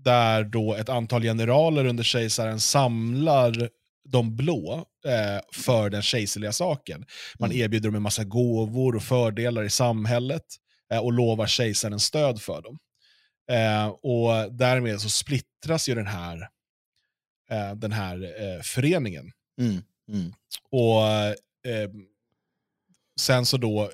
[0.05, 3.69] där då ett antal generaler under kejsaren samlar
[4.09, 7.07] de blå eh, för den kejserliga saken.
[7.39, 7.63] Man mm.
[7.63, 10.45] erbjuder dem en massa gåvor och fördelar i samhället
[10.93, 12.79] eh, och lovar kejsaren stöd för dem.
[13.51, 16.49] Eh, och därmed så splittras ju den här,
[17.51, 19.33] eh, den här eh, föreningen.
[19.61, 19.83] Mm.
[20.09, 20.33] Mm.
[20.71, 21.03] Och
[21.71, 21.91] eh,
[23.21, 23.91] sen så då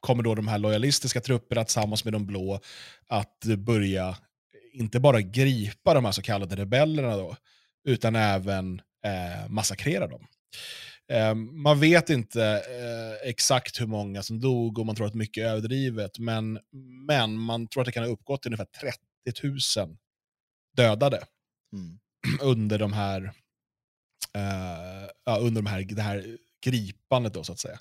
[0.00, 2.60] kommer då de här lojalistiska trupperna tillsammans med de blå
[3.06, 4.16] att börja
[4.72, 7.36] inte bara gripa de här så kallade rebellerna då,
[7.84, 10.26] utan även eh, massakrera dem.
[11.12, 15.44] Eh, man vet inte eh, exakt hur många som dog och man tror att mycket
[15.44, 16.58] är överdrivet, men,
[17.06, 18.94] men man tror att det kan ha uppgått till ungefär
[19.34, 19.96] 30 000
[20.76, 21.22] dödade
[21.72, 21.98] mm.
[22.40, 23.22] under de här,
[24.34, 27.78] eh, ja, under de här, det här gripandet då så att säga.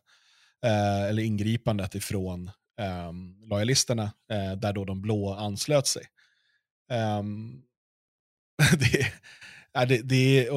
[0.65, 3.11] Eh, eller ingripandet ifrån eh,
[3.49, 4.11] lojalisterna,
[4.57, 6.03] där då de blå anslöt sig.
[6.89, 7.61] Um,
[8.79, 9.13] det,
[9.85, 10.49] det, det,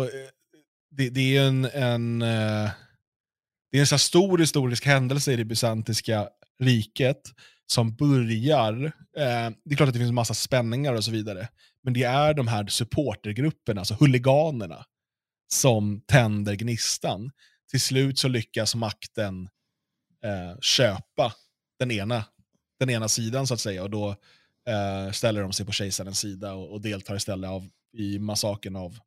[0.90, 2.70] det, det, är eh, en, en, eh,
[3.70, 6.28] det är en så stor historisk händelse i det bysantiska
[6.62, 7.22] riket
[7.66, 8.84] som börjar,
[9.16, 11.48] eh, det är klart att det finns massa spänningar och så vidare,
[11.82, 14.84] men det är de här supportergrupperna, alltså huliganerna,
[15.52, 17.30] som tänder gnistan.
[17.70, 19.48] Till slut så lyckas makten
[20.24, 21.32] eh, köpa
[21.78, 22.24] den ena,
[22.78, 24.16] den ena sidan så att säga, och då
[24.68, 28.98] eh, ställer de sig på kejsarens sida och, och deltar istället av, i massakern av,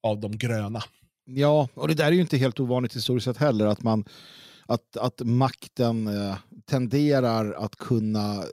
[0.00, 0.82] av de gröna.
[1.24, 4.04] Ja, och det där är ju inte helt ovanligt historiskt sett heller, att, man,
[4.66, 8.44] att, att makten eh, tenderar att kunna,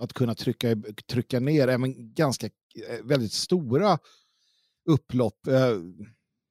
[0.00, 0.76] att kunna trycka,
[1.10, 3.98] trycka ner även ganska eh, väldigt stora
[4.90, 5.46] upplopp.
[5.46, 5.72] Eh,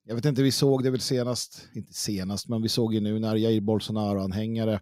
[0.05, 3.19] jag vet inte, vi såg det väl senast, inte senast, men vi såg ju nu
[3.19, 4.79] när Jair Bolsonaro-anhängare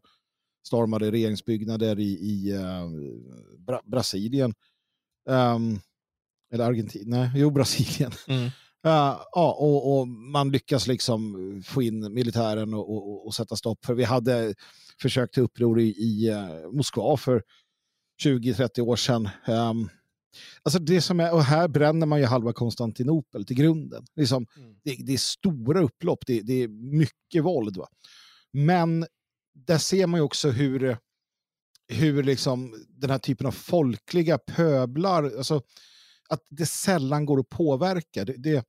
[0.65, 2.89] stormade regeringsbyggnader i, i uh,
[3.57, 4.53] Bra Brasilien.
[5.29, 5.79] Um,
[6.53, 8.11] eller Argentina, nej, jo Brasilien.
[8.27, 8.43] Mm.
[8.87, 13.85] Uh, ja, och, och, man lyckas liksom få in militären och, och, och, sätta stopp.
[13.85, 14.53] För vi hade
[15.01, 17.43] försökt till uppror i, i uh, Moskva för
[18.23, 19.29] 20-30 år sedan.
[19.47, 19.89] Um,
[20.63, 24.05] alltså det som är, och här bränner man ju halva Konstantinopel till grunden.
[24.15, 24.75] Liksom, mm.
[24.83, 27.77] det, det, är stora upplopp, det, det, är mycket våld.
[27.77, 27.87] Va?
[28.53, 29.05] Men
[29.67, 30.97] där ser man ju också hur,
[31.87, 35.61] hur liksom den här typen av folkliga pöblar, alltså,
[36.29, 38.25] att det sällan går att påverka.
[38.25, 38.65] Det, det,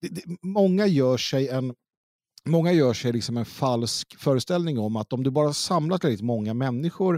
[0.00, 1.74] det, många gör sig en
[2.48, 6.54] Många gör sig liksom en falsk föreställning om att om du bara samlat väldigt många
[6.54, 7.14] människor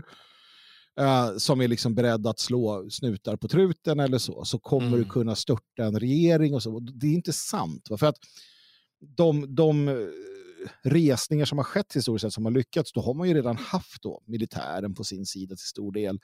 [1.00, 4.98] uh, som är liksom beredda att slå snutar på truten eller så, så kommer mm.
[4.98, 6.80] du kunna störta en regering och så.
[6.80, 7.90] Det är inte sant.
[7.90, 7.98] Va?
[7.98, 8.18] För att
[9.16, 9.88] de, de
[10.82, 14.02] resningar som har skett historiskt sett som har lyckats, då har man ju redan haft
[14.02, 16.20] då militären på sin sida till stor del.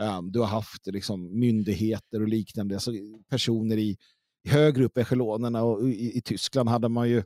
[0.00, 2.92] Um, du har haft liksom, myndigheter och liknande, alltså
[3.30, 3.96] personer i,
[4.48, 7.16] högre upp i echelonerna och i, i Tyskland hade man ju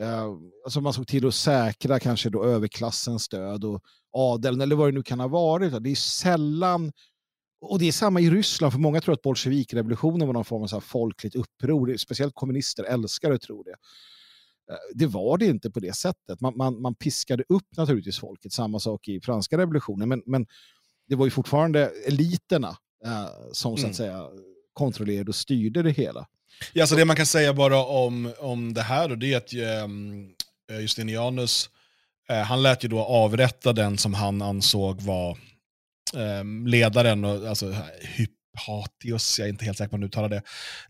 [0.00, 4.88] uh, alltså man såg till att säkra kanske då överklassens stöd och adeln eller vad
[4.88, 5.84] det nu kan ha varit.
[5.84, 6.92] Det är sällan
[7.60, 10.66] och det är samma i Ryssland, för många tror att bolsjevikrevolutionen var någon form av
[10.66, 11.96] så här folkligt uppror.
[11.96, 13.74] Speciellt kommunister älskar att tro det.
[14.70, 16.40] Eh, det var det inte på det sättet.
[16.40, 20.46] Man, man, man piskade upp naturligtvis folket, samma sak i franska revolutionen, men, men
[21.08, 23.94] det var ju fortfarande eliterna eh, som så att mm.
[23.94, 24.26] säga
[24.72, 26.26] kontrollerade och styrde det hela.
[26.72, 29.84] Ja, så det man kan säga bara om, om det här, då, det är att
[29.84, 30.34] um,
[30.80, 31.70] Justinianus,
[32.30, 35.38] uh, han lät ju då avrätta den som han ansåg var
[36.14, 40.42] um, ledaren, och, alltså Hypatius, jag är inte helt säker på att uttala det,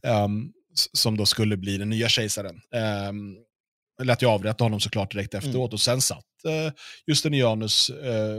[0.03, 0.53] um,
[0.93, 2.61] som då skulle bli den nya kejsaren.
[3.09, 3.37] Um,
[4.03, 5.55] lät jag avrätta honom såklart direkt efteråt.
[5.55, 5.75] Mm.
[5.75, 6.73] Och sen satt eh,
[7.07, 8.37] Justinianus eh,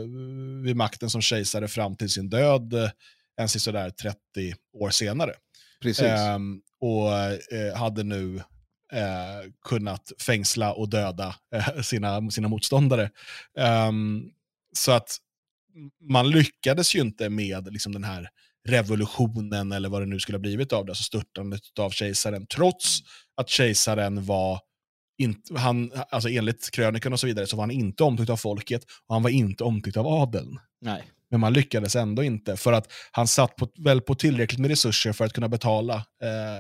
[0.63, 2.89] vid makten som kejsare fram till sin död, eh,
[3.41, 4.17] en sådär 30
[4.74, 5.34] år senare.
[5.82, 6.04] Precis.
[6.04, 7.13] Ehm, och
[7.54, 8.38] eh, hade nu
[8.93, 13.10] eh, kunnat fängsla och döda eh, sina, sina motståndare.
[13.89, 14.32] Um,
[14.78, 15.17] så att
[16.10, 18.30] man lyckades ju inte med liksom, den här
[18.67, 23.00] revolutionen eller vad det nu skulle ha blivit av det, alltså störtandet av kejsaren, trots
[23.38, 24.60] att kejsaren var
[25.19, 28.84] inte, han, alltså enligt krönikan och så vidare så var han inte omtyckt av folket
[29.08, 30.60] och han var inte omtyckt av adeln.
[30.82, 31.03] Nej.
[31.32, 35.13] Men man lyckades ändå inte för att han satt på, väl på tillräckligt med resurser
[35.13, 36.60] för att kunna betala eh,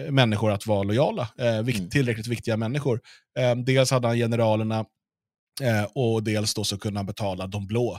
[0.00, 1.28] eh människor att vara lojala.
[1.38, 1.90] Eh, vikt, mm.
[1.90, 3.00] Tillräckligt viktiga människor.
[3.38, 4.84] Eh, dels hade han generalerna
[5.62, 7.98] eh, och dels då så kunde han betala de blå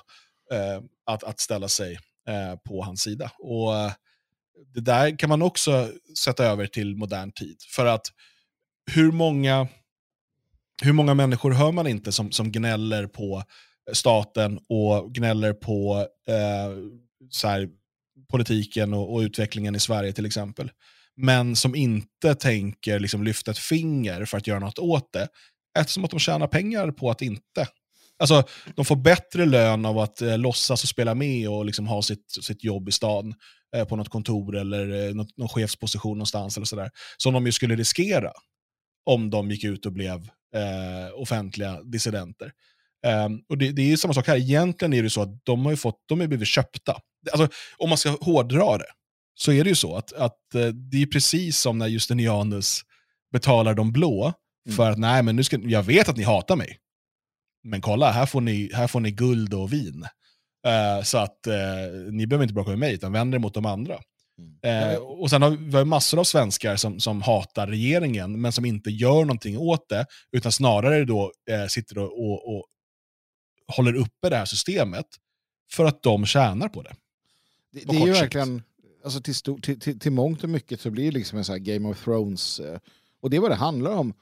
[0.52, 1.98] eh, att, att ställa sig
[2.68, 3.32] på hans sida.
[3.40, 3.72] Och
[4.74, 7.58] Det där kan man också sätta över till modern tid.
[7.76, 8.06] För att
[8.92, 9.68] hur många
[10.82, 13.44] hur många människor hör man inte som, som gnäller på
[13.94, 16.78] staten och gnäller på eh,
[17.30, 17.70] så här,
[18.32, 20.72] politiken och, och, utvecklingen i Sverige till exempel.
[21.18, 25.28] Men som inte tänker liksom, lyfta ett finger för att göra något åt det.
[25.80, 27.68] Eftersom att de tjänar pengar på att inte.
[28.20, 28.44] Alltså,
[28.76, 32.32] de får bättre lön av att eh, låtsas och spela med och liksom ha sitt,
[32.42, 33.34] sitt jobb i stan
[33.76, 36.58] eh, på något kontor eller eh, något, någon chefsposition någonstans.
[36.58, 38.32] Eller sådär, som de ju skulle riskera
[39.06, 42.52] om de gick ut och blev eh, offentliga dissidenter.
[43.26, 45.76] Um, och det, det, är samma sak här, egentligen är det så att de har,
[45.76, 46.98] fått, de har blivit köpta.
[47.32, 48.86] Alltså, om man ska hårdra det,
[49.36, 52.82] så är det ju så att, att eh, det är precis som när Justinianus
[53.32, 54.34] betalar de blå,
[54.66, 54.78] mm.
[54.78, 56.78] för att nej, men nu ska, jag vet att ni hatar mig,
[57.64, 60.06] men kolla, här får ni, här får ni guld och vin.
[60.68, 63.66] Uh, så att uh, ni behöver inte bråka med mig, utan vänder er mot de
[63.66, 64.00] andra.
[64.64, 64.94] Mm.
[64.94, 68.90] Eh, och sen har vi massor av svenskar som, som hatar regeringen, men som inte
[68.90, 72.66] gör någonting åt det, utan snarare då eh, sitter och, och, och,
[73.68, 75.06] håller uppe det här systemet
[75.72, 76.96] för att de tjänar på det.
[77.72, 78.64] Det, det är ju verkligen,
[79.04, 81.54] alltså till, stor, till, till, till mångt och mycket så blir det liksom en sån
[81.54, 82.80] här Game of Thrones, eh,
[83.22, 84.14] och det är vad det handlar om.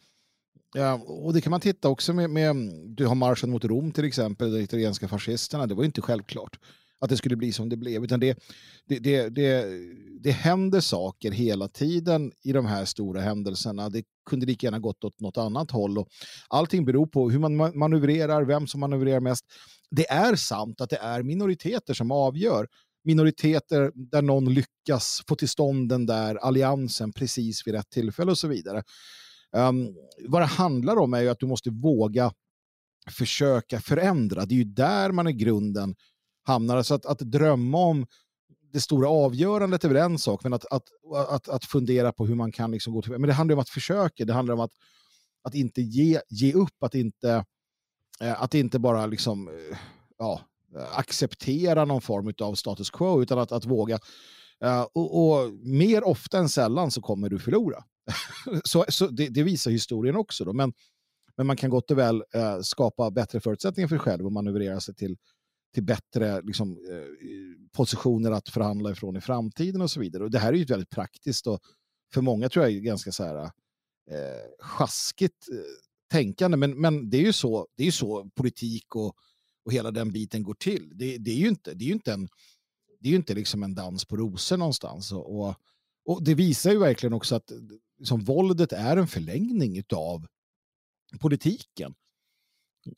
[0.73, 2.55] Ja, och det kan man titta också med, med
[2.85, 6.59] du har marschen mot Rom till exempel, de italienska fascisterna, det var ju inte självklart
[6.99, 8.03] att det skulle bli som det blev.
[8.03, 8.37] Utan det,
[8.87, 9.65] det, det, det,
[10.21, 13.89] det händer saker hela tiden i de här stora händelserna.
[13.89, 15.97] Det kunde lika gärna gått åt något annat håll.
[15.97, 16.07] Och
[16.47, 19.45] allting beror på hur man manövrerar, vem som manövrerar mest.
[19.91, 22.67] Det är sant att det är minoriteter som avgör.
[23.03, 28.37] Minoriteter där någon lyckas få till stånd den där alliansen precis vid rätt tillfälle och
[28.37, 28.83] så vidare.
[29.51, 29.95] Um,
[30.27, 32.31] vad det handlar om är ju att du måste våga
[33.11, 34.45] försöka förändra.
[34.45, 35.95] Det är ju där man i grunden
[36.43, 36.83] hamnar.
[36.83, 38.05] Så att, att drömma om
[38.73, 40.83] det stora avgörandet är väl en sak, men att, att,
[41.29, 43.11] att, att fundera på hur man kan liksom gå till...
[43.11, 44.71] Men det handlar om att försöka, det handlar om att,
[45.43, 47.45] att inte ge, ge upp, att inte,
[48.19, 49.77] eh, att inte bara liksom, eh,
[50.17, 50.41] ja,
[50.91, 53.99] acceptera någon form av status quo, utan att, att våga.
[54.63, 57.83] Eh, och, och, mer ofta än sällan så kommer du förlora.
[58.63, 60.45] så, så det, det, visar historien också.
[60.45, 60.53] Då.
[60.53, 60.73] Men,
[61.37, 62.23] men man kan gott och väl
[62.61, 65.17] skapa bättre förutsättningar för sig själv och manövrera sig till,
[65.73, 70.23] till bättre liksom, eh, positioner att förhandla ifrån i framtiden och så vidare.
[70.23, 71.59] Och det här är ju väldigt praktiskt och
[72.13, 73.43] för många tror jag är ganska så här
[74.11, 75.57] eh, sjaskigt eh,
[76.11, 76.57] tänkande.
[76.57, 79.15] Men, men det är ju så, det är så politik och,
[79.65, 80.91] och hela den biten går till.
[80.95, 82.29] Det, det är ju inte, det är inte en
[82.99, 85.11] det är ju inte liksom en dans på rosor någonstans.
[85.11, 85.55] Och, och,
[86.05, 87.51] och det visar ju verkligen också att
[87.97, 90.27] liksom, våldet är en förlängning av
[91.19, 91.93] politiken.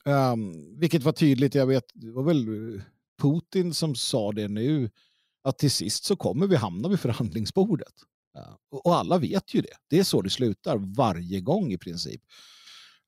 [0.06, 2.45] Um, vilket var tydligt, jag vet, det var väl
[3.21, 4.89] Putin som sa det nu,
[5.43, 7.93] att till sist så kommer vi hamna vid förhandlingsbordet.
[8.38, 9.73] Uh, och alla vet ju det.
[9.89, 12.21] Det är så det slutar varje gång i princip.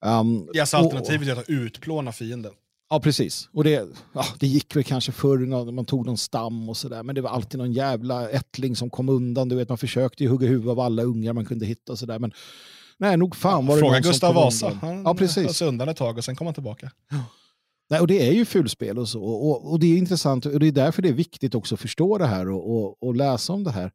[0.06, 2.54] Um, yes, alternativet är att utplåna fienden.
[2.90, 3.50] Ja, precis.
[3.54, 7.04] Och det, ja, det gick väl kanske förr när man tog någon stam och sådär.
[7.04, 9.50] Men det var alltid någon jävla ättling som kom undan.
[9.50, 12.20] Du vet, man försökte ju hugga huvudet av alla ungar man kunde hitta och sådär.
[12.20, 12.32] Men
[12.98, 14.70] nej, nog fan var det Fråga Gustav Vasa.
[14.82, 15.44] Han ja, precis.
[15.44, 16.92] höll sig undan ett tag och sen kom han tillbaka.
[17.90, 19.24] Nej, och det är ju fulspel och så.
[19.24, 22.18] Och, och, det är intressant och det är därför det är viktigt också att förstå
[22.18, 23.92] det här och, och, och läsa om det här.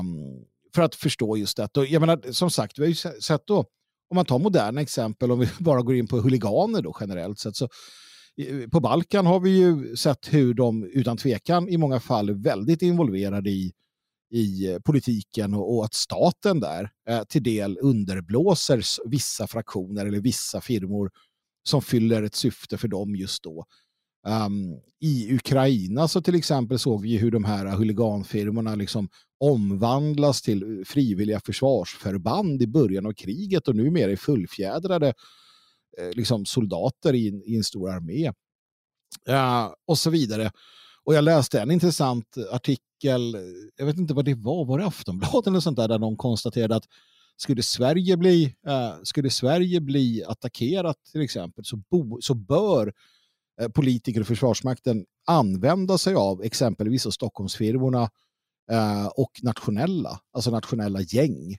[0.00, 0.44] Um,
[0.74, 1.76] för att förstå just det.
[1.76, 3.64] Och jag menar, som sagt, vi har ju sett då
[4.12, 7.56] om man tar moderna exempel, om vi bara går in på huliganer då generellt sett,
[7.56, 7.68] så
[8.72, 12.82] på Balkan har vi ju sett hur de utan tvekan i många fall är väldigt
[12.82, 13.72] involverade i,
[14.32, 20.20] i eh, politiken och, och att staten där eh, till del underblåser vissa fraktioner eller
[20.20, 21.10] vissa firmor
[21.68, 23.66] som fyller ett syfte för dem just då.
[24.26, 29.08] Um, I Ukraina så till exempel såg vi hur de här huliganfirmorna liksom
[29.40, 35.14] omvandlas till eh, frivilliga försvarsförband i början av kriget och numera är fullfjädrade
[35.98, 38.32] eh, liksom soldater i, i, en stor armé.
[39.28, 40.50] Uh, och så vidare.
[41.04, 42.84] Och jag läste en intressant artikel,
[43.76, 46.76] jag vet inte vad det var, var det Aftonbladet eller sånt där, där de konstaterade
[46.76, 46.84] att
[47.36, 52.92] skulle Sverige bli, eh, skulle Sverige bli attackerat till exempel så, bo, så bör
[53.60, 58.10] eh, politiker och Försvarsmakten använda sig av exempelvis Stockholmsfirmorna
[58.70, 61.56] Eh, och nationella, alltså nationella gäng.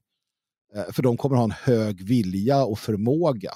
[0.75, 3.51] Eh, för de kommer ha en hög vilja och förmåga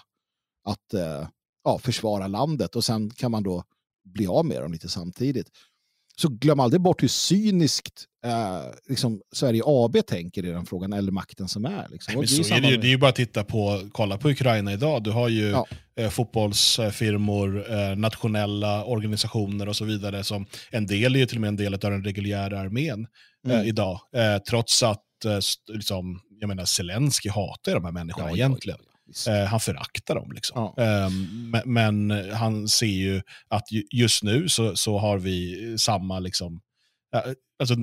[0.63, 1.27] att eh,
[1.63, 3.63] ja, försvara landet och sen kan man då
[4.03, 5.49] bli av med dem lite samtidigt.
[6.19, 11.11] Så glöm aldrig bort hur cyniskt eh, liksom Sverige AB tänker i den frågan, eller
[11.11, 11.87] makten som är.
[11.89, 12.13] Liksom.
[12.15, 14.73] Nej, så är det, ju, det är ju bara att titta på, kolla på Ukraina
[14.73, 15.03] idag.
[15.03, 15.67] Du har ju ja.
[15.99, 20.23] eh, fotbollsfirmor, eh, nationella organisationer och så vidare.
[20.23, 23.07] Som en del är ju till och med en del av den reguljära armén
[23.47, 23.67] eh, mm.
[23.67, 23.99] idag.
[24.15, 25.39] Eh, trots att eh,
[25.73, 28.79] liksom, jag menar, Zelensky hatar de här människorna ja, egentligen.
[28.81, 28.96] Ja,
[29.27, 30.31] Eh, han föraktar dem.
[30.31, 30.73] Liksom.
[30.75, 30.83] Ja.
[30.83, 31.09] Eh,
[31.51, 36.19] men, men, han ser ju att just nu så, så har vi samma...
[36.19, 36.61] Liksom,
[37.59, 37.75] alltså,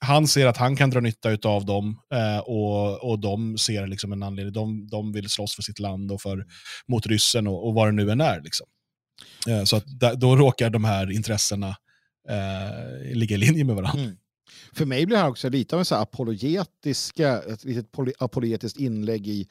[0.00, 4.12] han ser att han kan dra nytta av dem eh, och, och de ser liksom
[4.12, 4.52] en anledning.
[4.52, 6.46] De, de vill slåss för sitt land och för,
[6.88, 8.40] mot ryssen och, och vad det nu än är.
[8.40, 8.66] Liksom.
[9.48, 11.76] Eh, så att då råkar de här intressena
[12.28, 14.02] eh, ligga i linje med varandra.
[14.02, 14.16] Mm.
[14.72, 17.86] För mig blir det här också lite av en så apologetiska, ett litet
[18.18, 19.48] apologetiskt inlägg i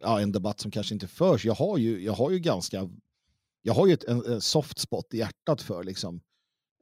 [0.00, 1.44] ja, en debatt som kanske inte förs.
[1.44, 2.88] Jag har ju, jag har ju ganska,
[3.62, 6.20] jag har ju ett, en, en soft spot i hjärtat för liksom,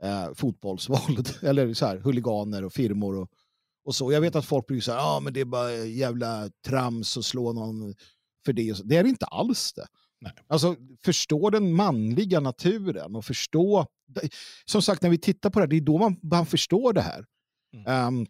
[0.02, 3.31] eh, fotbollsvåld, eller så här, huliganer och firmor och,
[3.85, 4.12] och så.
[4.12, 7.52] Jag vet att folk brukar säga ja men det är bara jävla trams och slå
[7.52, 7.94] någon
[8.44, 8.81] för det.
[8.85, 9.87] Det är inte alls det.
[10.20, 10.33] Nej.
[10.46, 13.87] Alltså förstå den manliga naturen och förstå,
[14.64, 17.00] som sagt när vi tittar på det här, det är då man, man förstår det
[17.00, 17.24] här.
[17.74, 18.07] Mm.
[18.07, 18.26] Um,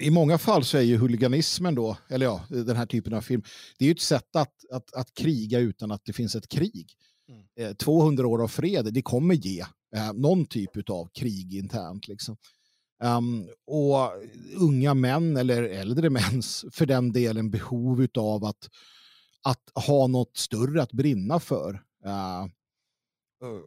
[0.00, 3.42] i många fall så är ju huliganismen då, eller ja, den här typen av film,
[3.78, 6.92] det är ju ett sätt att, att, att kriga utan att det finns ett krig.
[7.58, 7.74] Mm.
[7.74, 9.60] 200 år av fred, det kommer ge
[9.96, 12.08] eh, någon typ av krig internt.
[12.08, 12.36] Liksom.
[13.02, 14.12] Um, och
[14.56, 18.68] unga män eller äldre mäns för den delen behov av att,
[19.42, 21.74] att ha något större att brinna för.
[22.06, 22.46] Uh,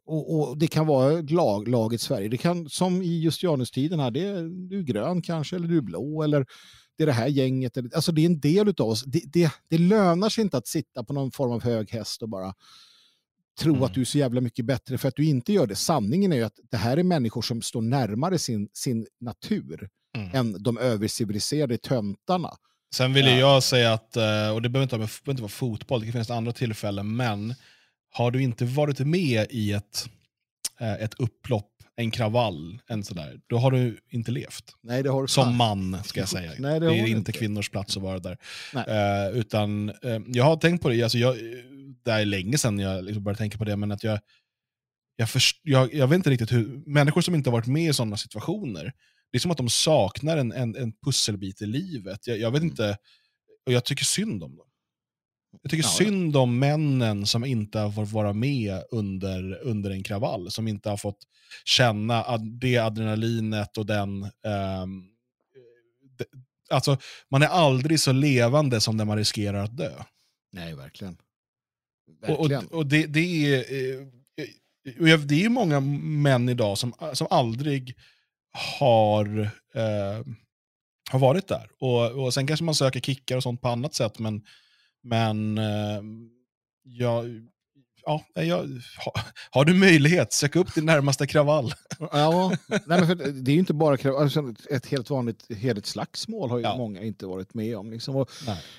[0.05, 2.27] och, och, det kan vara lag, laget Sverige.
[2.27, 5.77] Det kan, som i just Janustiden här, det är, du är grön kanske, eller du
[5.77, 6.45] är blå, eller
[6.97, 7.77] det är det här gänget.
[7.77, 9.03] Eller, alltså det är en del av oss.
[9.03, 12.29] Det, det, det lönar sig inte att sitta på någon form av hög häst och
[12.29, 12.53] bara
[13.59, 13.83] tro mm.
[13.83, 15.75] att du är så jävla mycket bättre för att du inte gör det.
[15.75, 20.36] Sanningen är ju att det här är människor som står närmare sin, sin natur mm.
[20.36, 22.49] än de överciviliserade töntarna.
[22.95, 23.38] Sen vill ja.
[23.38, 26.51] jag säga att, eh, och det behöver inte, behöver inte vara fotboll, det finns andra
[26.51, 27.55] tillfällen, men
[28.13, 30.10] har du inte varit med i ett,
[30.80, 34.75] eh, ett upplopp, en kravall, en sådär, då har du inte levt.
[34.81, 36.52] Nej, det har du Som man, ska jag säga.
[36.60, 38.37] Nej, det, det är inte, inte kvinnors plats att vara där.
[38.75, 41.35] Uh, utan uh, Jag har tänkt på det, alltså jag,
[42.04, 44.19] det är länge sedan jag liksom började tänka på det, men att jag,
[45.15, 47.94] jag, först, jag, jag vet inte riktigt hur, människor som inte har varit med i
[47.94, 48.94] sådana situationer,
[49.31, 52.27] det är som att de saknar en, en, en pusselbit i livet.
[52.27, 52.71] Jag, jag vet mm.
[52.71, 52.98] inte,
[53.65, 54.67] och jag tycker synd om dem.
[55.62, 55.89] Jag tycker Ja.
[55.89, 60.89] synd om männen som inte har fått vara med under, under en kravall, som inte
[60.89, 61.17] har fått
[61.65, 64.23] känna ad- det adrenalinet och den...
[64.23, 65.04] ehm,
[66.17, 66.25] det,
[66.69, 66.97] alltså,
[67.29, 69.91] man är aldrig så levande som när man riskerar att dö.
[70.51, 71.17] Nej, verkligen.
[72.27, 72.67] Och, och, Verkligen.
[72.67, 73.19] och det, det
[73.56, 73.58] är...
[73.60, 74.08] eh,
[74.99, 77.95] och det är ju många män idag som, som aldrig
[78.79, 79.39] har,
[79.75, 80.25] eh,
[81.12, 81.69] har varit där.
[81.79, 84.41] Och, och Sen kanske man söker kickar och sånt på annat sätt, men,
[85.04, 86.01] men eh,
[86.83, 87.25] jag,
[88.06, 88.58] ja, jag,
[89.06, 89.13] ha,
[89.51, 91.73] har du möjlighet, sök upp din närmaste kravall.
[91.99, 95.85] Ja, nej, men för det är ju inte bara krav- alltså, ett helt vanligt heligt
[95.85, 96.77] slagsmål har ju Ja.
[96.77, 97.91] många inte varit med om.
[97.91, 98.15] Liksom.
[98.15, 98.29] Och,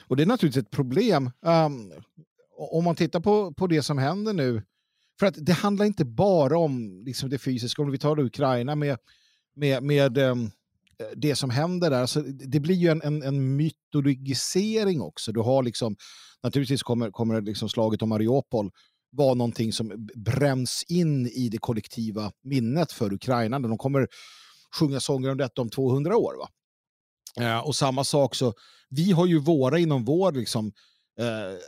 [0.08, 1.30] och det är naturligtvis ett problem.
[1.42, 1.92] Um,
[2.58, 4.62] om man tittar på, på det som händer nu,
[5.18, 8.98] för att det handlar inte bara om liksom, det fysiska, om vi tar Ukraina med,
[9.56, 10.50] med, med ehm,
[11.00, 15.32] Eh, det som händer där, alltså, så det blir ju en, en, en mytologisering också.
[15.32, 15.96] Du har liksom,
[16.42, 18.70] naturligtvis kommer, kommer liksom slaget om Mariupol
[19.12, 23.58] vara någonting som bränns in i det kollektiva minnet för Ukraina.
[23.58, 24.08] De kommer
[24.80, 26.34] sjunga sånger om detta om 200 år.
[26.38, 26.48] Va?
[27.40, 28.54] Eh, och samma sak så,
[28.90, 30.72] vi har ju våra inom vår liksom,
[31.18, 31.58] eh, eh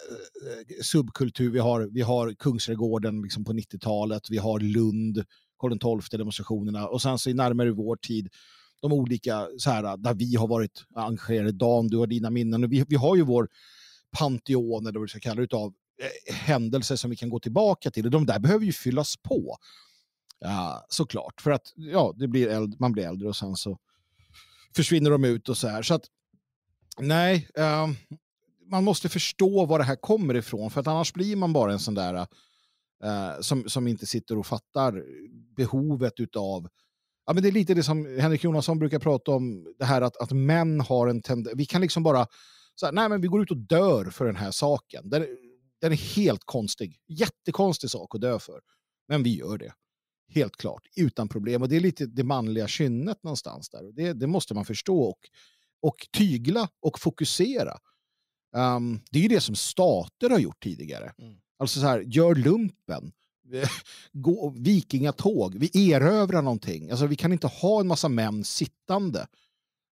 [0.82, 1.50] subkultur.
[1.50, 5.24] Vi har, vi har Kungsträdgården liksom på 90-talet, vi har Lund,
[5.58, 8.28] Karl XII demonstrationerna och sen så i närmare vår tid
[8.88, 11.52] de olika så här, där vi har varit engagerade.
[11.52, 12.64] Dan, du har dina minnen.
[12.64, 13.48] Och vi, vi har ju vår
[14.18, 17.90] panteon, eller vad vi ska kalla det, av eh, händelser som vi kan gå tillbaka
[17.90, 18.04] till.
[18.04, 19.56] Och de där behöver ju fyllas på.
[20.44, 23.78] uh, såklart, för att ja, det blir äldre, man blir äldre och sen så
[24.76, 25.82] försvinner de ut och så här.
[25.82, 26.04] Så att,
[26.98, 27.88] nej, uh,
[28.70, 31.78] man måste förstå var det här kommer ifrån, för att annars blir man bara en
[31.78, 32.14] sån där
[33.04, 35.04] uh, som, som inte sitter och fattar
[35.56, 36.68] behovet utav
[37.26, 40.16] Ja, men det är lite det som Henrik Jonasson brukar prata om, det här att,
[40.16, 42.26] att män har en tendens, vi kan liksom bara,
[42.74, 45.10] så här, nej men vi går ut och dör för den här saken.
[45.10, 45.28] Den, är-
[45.80, 48.60] den är helt konstig, jättekonstig sak att dö för.
[49.08, 49.72] Men vi gör det,
[50.28, 51.62] helt klart, utan problem.
[51.62, 53.92] Och det är lite det manliga kynnet någonstans där.
[53.92, 55.18] Det, det måste man förstå och,
[55.82, 57.78] och tygla och fokusera.
[58.56, 61.12] Ehm, det är ju det som stater har gjort tidigare.
[61.18, 61.34] Mm.
[61.58, 63.12] Alltså så här, gör lumpen.
[63.52, 63.68] Eh,
[64.12, 66.90] gå, vikingatåg, vi erövrar någonting.
[66.90, 69.26] Alltså, vi kan inte ha en massa män sittande.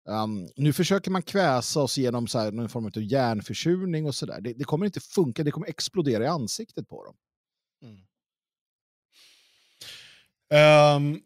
[0.08, 4.40] Um, nu försöker man kväsa oss genom så här, någon form av hjärnförsurning och sådär.
[4.40, 7.14] Det, det kommer inte funka, det kommer explodera i ansiktet på dem.
[10.52, 11.22] Um,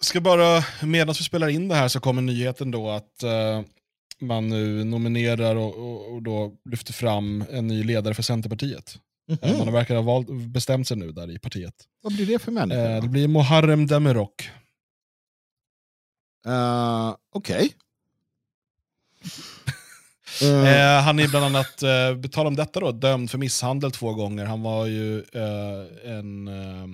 [0.00, 3.64] ska bara, medan vi spelar in det här så kommer nyheten då att uh,
[4.20, 8.98] man nu nominerar och, och, och då lyfter fram en ny ledare för Centerpartiet.
[9.42, 11.74] Eh, Man verkar ha valt, bestämt sig nu där i partiet.
[12.02, 12.90] Vad blir det för människor?
[12.90, 14.50] Eh, det blir Muharrem Demirok.
[16.46, 17.74] Eh, Okej.
[19.22, 19.30] Eh,
[20.42, 24.14] Eh, han är bland annat, eh, på tal om detta då, dömd för misshandel två
[24.14, 24.44] gånger.
[24.44, 26.86] Han var ju eh, en, eh,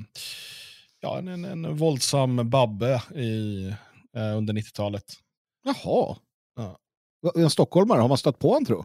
[1.01, 3.75] ja, en, en, en våldsam babbe i,
[4.37, 5.05] under 90-talet.
[5.65, 6.17] Jaha.
[6.57, 6.79] Ja.
[7.35, 8.85] En stockholmare, har man stött på honom tro?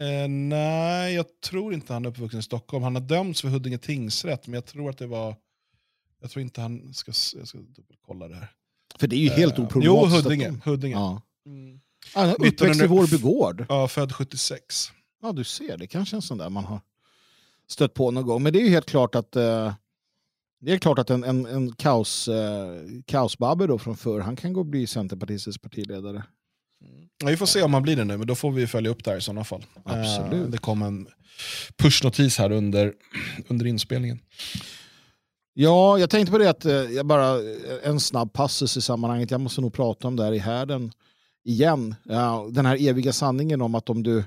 [0.00, 2.84] Eh, nej, jag tror inte han är uppvuxen i Stockholm.
[2.84, 5.36] Han har dömts för Huddinge tingsrätt, men jag tror att det var...
[6.20, 6.94] Jag tror inte han...
[6.94, 8.48] Ska, jag ska dubbelkolla det här.
[8.98, 10.12] För det är ju helt Eh, oproblematiskt.
[10.12, 10.48] Jo, att Huddinge.
[10.48, 10.94] de- Huddinge.
[10.94, 11.22] Ja.
[11.44, 11.50] Ja.
[11.50, 11.80] Mm.
[12.14, 13.66] Han är uppväxt i 1900 Vårbygård.
[13.68, 14.92] ja, född 76.
[15.22, 15.76] Ja, du ser.
[15.78, 16.80] Det kanske är en sån där man har
[17.66, 18.42] stött på någon gång.
[18.42, 19.74] Men det är ju helt klart att eh,
[20.60, 22.74] det är klart att en, en, en kaos, eh,
[23.06, 26.22] kaosbabbe då från förr, han kan gå och bli Centerpartistisk partiledare.
[27.18, 29.04] Ja, vi får se om han blir det nu, men då får vi följa upp
[29.04, 29.64] det här i sådana fall.
[29.84, 30.44] Absolut.
[30.44, 31.08] Eh, det kom en
[31.76, 32.92] pushnotis här under,
[33.48, 34.18] under inspelningen.
[35.54, 37.38] Ja, jag tänkte på det att eh, jag bara
[37.82, 39.30] en snabb passus i sammanhanget.
[39.30, 40.92] Jag måste nog prata om det här i härden
[41.44, 41.94] igen.
[42.50, 44.24] Den här eviga sanningen om att om du,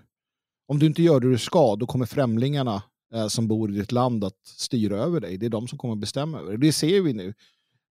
[0.67, 2.83] om du inte gör det du ska, då kommer främlingarna
[3.13, 5.37] eh, som bor i ditt land att styra över dig.
[5.37, 6.57] Det är de som kommer bestämma över dig.
[6.57, 7.33] Det ser vi nu.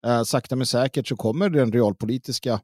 [0.07, 2.61] Eh, sakta men säkert så kommer den realpolitiska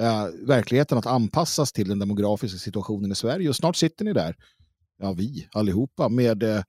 [0.00, 3.48] eh, verkligheten att anpassas till den demografiska situationen i Sverige.
[3.48, 4.36] Och snart sitter ni där,
[4.98, 6.62] ja vi allihopa, med eh,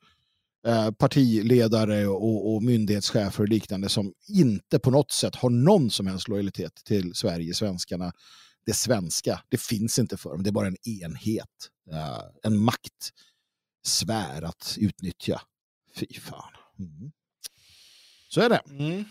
[0.67, 6.07] eh, partiledare och, och myndighetschefer och liknande som inte på något sätt har någon som
[6.07, 8.13] helst lojalitet till Sverige, svenskarna,
[8.65, 9.41] det svenska.
[9.49, 15.41] Det finns inte för dem, det är bara en enhet, eh, en maktsfär att utnyttja.
[15.95, 16.51] Fy fan.
[16.79, 17.11] Mm.
[18.29, 18.61] Så är det.
[18.69, 19.05] Mm.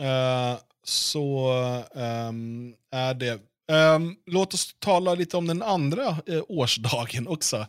[0.00, 0.58] Uh,
[0.88, 1.50] så
[1.94, 3.40] ehm, är det.
[3.72, 7.56] Ehm, låt oss tala lite om den andra eh, årsdagen också.
[7.56, 7.66] Uh,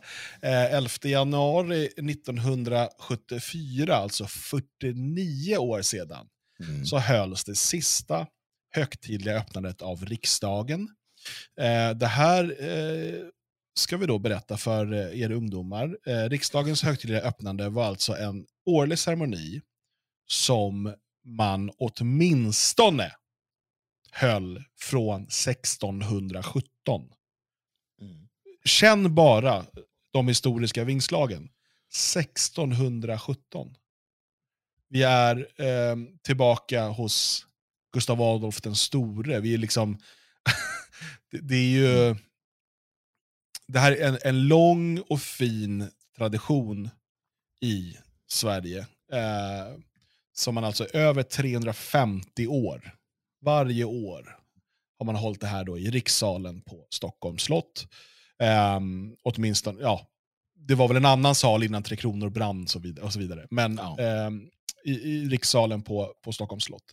[0.74, 6.26] 11 januari 1974, alltså 49 år sedan,
[6.68, 6.84] Mm.
[6.84, 8.26] så hölls det sista
[8.74, 10.88] högtidliga öppnandet av riksdagen.
[11.60, 13.20] Eh, det här eh,
[13.78, 15.98] ska vi då berätta för eh, er ungdomar.
[16.06, 19.60] Eh, riksdagens högtidliga öppnande var alltså en årlig ceremoni
[20.30, 20.94] som
[21.24, 23.12] man åtminstone
[24.12, 27.12] höll från 1617.
[28.00, 28.28] Mm.
[28.64, 29.66] Känn bara
[30.12, 31.50] de historiska vingslagen.
[32.18, 33.74] 1617.
[34.88, 37.46] Vi är eh, tillbaka hos
[37.92, 39.40] Gustav Adolf den store.
[39.40, 39.98] Vi är liksom...
[41.30, 42.16] det, det, är ju...
[43.66, 46.90] Det här är en, en lång och fin tradition
[47.60, 47.96] i
[48.26, 48.86] Sverige.
[49.12, 49.76] Eh,
[50.40, 52.94] som man alltså över 350 år,
[53.44, 54.36] varje år,
[54.98, 57.86] har man hållit det här då i rikssalen på Stockholms slott.
[58.42, 58.80] Eh,
[59.22, 60.06] åtminstone, ja,
[60.66, 63.04] det var väl en annan sal innan Tre Kronor brann och så vidare.
[63.06, 63.46] Och så vidare.
[63.50, 63.96] Men Ja.
[64.00, 64.30] eh,
[64.84, 66.84] i, i rikssalen på, på Stockholms slott.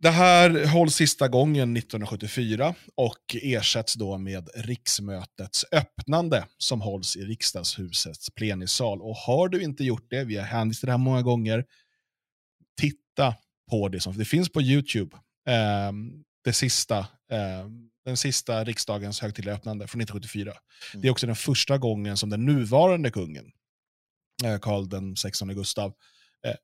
[0.00, 7.24] Det här hålls sista gången 1974 och ersätts då med riksmötets öppnande som hålls i
[7.24, 9.02] riksdagshusets plenisal.
[9.02, 11.64] Och har du inte gjort det, vi har hänvisat till det här många gånger,
[12.80, 13.34] titta
[13.70, 15.16] på det som det finns på YouTube.
[15.48, 15.92] Eh,
[16.44, 16.98] det sista,
[17.30, 17.68] eh,
[18.04, 20.52] den sista riksdagens högtidliga öppnande från 1974.
[20.94, 23.52] Det är också den första gången som den nuvarande kungen,
[24.44, 25.94] eh, Karl den 16 Gustav,
[26.46, 26.54] eh,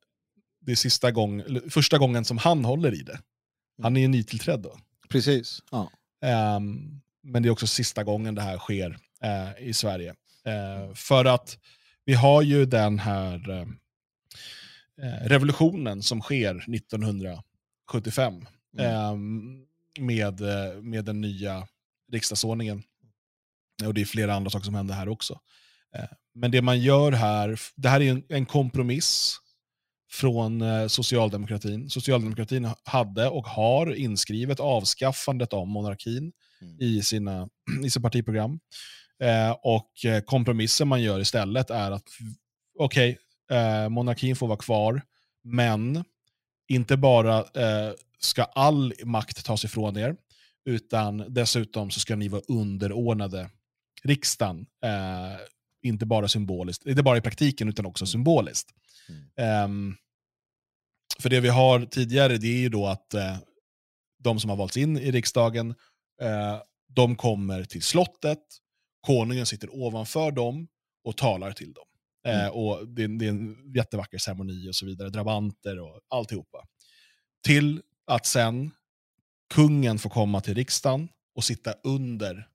[0.61, 3.19] det är sista gång, första gången som han håller i det.
[3.81, 4.77] Han är ju nytillträdd då.
[5.09, 5.59] Precis.
[5.71, 5.91] Ja.
[6.21, 10.15] Ehm, men det är också sista gången det här sker eh, i Sverige.
[10.45, 11.57] Eh, för att
[12.05, 18.45] vi har ju den här eh, revolutionen som sker 1975
[18.77, 19.65] ehm,
[19.99, 21.67] med, eh, med den nya
[22.11, 22.83] riksdagsordningen.
[23.85, 25.39] Och det är flera andra saker som händer här också.
[26.33, 29.40] Men det man gör här, det här är en, en kompromiss
[30.11, 31.89] från eh, socialdemokratin.
[31.89, 36.31] Socialdemokratin hade och har inskrivet avskaffandet av monarkin
[36.61, 36.77] Mm.
[36.79, 37.49] i, sina,
[37.85, 38.59] i sitt partiprogram.
[39.23, 42.07] Eh, och eh, kompromissen man gör istället är att
[42.79, 43.17] okej,
[43.51, 45.01] eh, monarkin får vara kvar,
[45.43, 46.03] men
[46.67, 50.15] inte bara eh, ska all makt tas ifrån er,
[50.65, 53.49] utan dessutom så ska ni vara underordnade
[54.03, 54.65] riksdagen.
[54.83, 55.39] Eh,
[55.83, 58.69] inte bara symboliskt, inte bara i praktiken utan också symboliskt.
[59.09, 59.23] Mm.
[59.37, 59.95] Ehm,
[61.21, 63.37] för det vi har tidigare det är ju då att eh,
[64.23, 65.69] de som har valts in i riksdagen,
[66.21, 66.61] eh,
[66.95, 68.39] de kommer till slottet,
[69.01, 70.67] konungen sitter ovanför dem
[71.03, 71.85] och talar till dem.
[72.27, 72.51] Eh, Mm.
[72.53, 76.65] och det, är- det är en jättevacker ceremoni och så vidare, drabanter och alltihopa.
[77.45, 78.71] Till att sen
[79.53, 82.47] kungen får komma till riksdagen och sitta under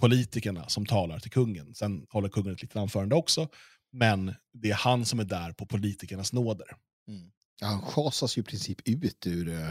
[0.00, 1.74] politikerna som talar till kungen.
[1.74, 3.48] Sen håller kungen ett litet anförande också,
[3.92, 6.76] men det är han som är där på politikernas nåder.
[7.08, 7.30] Mm.
[7.60, 9.68] Ja, han schasas ju i princip ut ur, eh,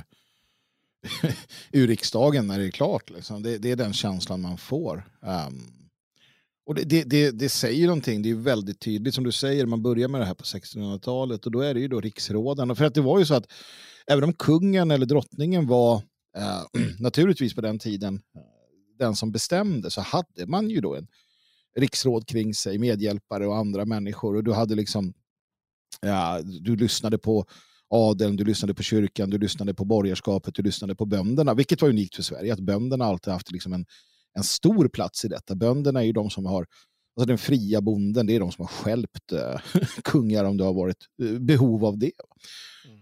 [1.71, 3.09] ur riksdagen när det är klart.
[3.09, 3.43] Liksom.
[3.43, 5.03] Det, det är den känslan man får.
[5.21, 5.81] Um,
[6.65, 9.81] och det, det, det, det säger någonting, det är väldigt tydligt som du säger, man
[9.81, 12.71] börjar med det här på 1600-talet och då är det ju då riksråden.
[12.71, 13.51] Och för att det var ju så att
[14.07, 15.95] även om kungen eller drottningen var
[16.37, 16.61] eh,
[16.99, 18.41] naturligtvis på den tiden eh,
[18.99, 21.07] den som bestämde så hade man ju då en
[21.75, 25.13] riksråd kring sig, medhjälpare och andra människor och du hade liksom
[26.01, 27.45] ja, du lyssnade på
[27.89, 31.89] adeln, du lyssnade på kyrkan, du lyssnade på borgerskapet, du lyssnade på bönderna, vilket var
[31.89, 33.85] unikt för Sverige, att bönderna alltid haft liksom en,
[34.33, 35.55] en stor plats i detta.
[35.55, 36.65] Bönderna är ju de som har,
[37.15, 39.59] alltså den fria bonden, det är de som har skälpt eh,
[40.03, 42.11] kungar om det har varit eh, behov av det.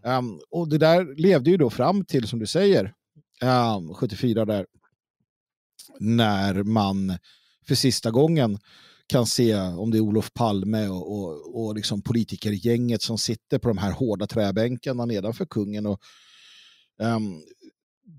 [0.04, 2.94] Um, och det där levde ju då fram till, som du säger,
[3.44, 4.66] um, 74 där,
[6.00, 7.18] när man
[7.70, 8.60] för sista gången
[9.08, 13.68] kan se om det är Olof Palme och, och, och liksom politikergänget som sitter på
[13.68, 15.86] de här hårda träbänkarna nedanför kungen.
[15.86, 16.02] Och,
[17.00, 17.42] um,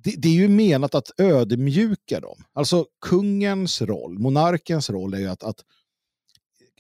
[0.05, 2.45] det, det är ju menat att ödmjuka dem.
[2.53, 5.65] Alltså kungens roll, monarkens roll är ju att, att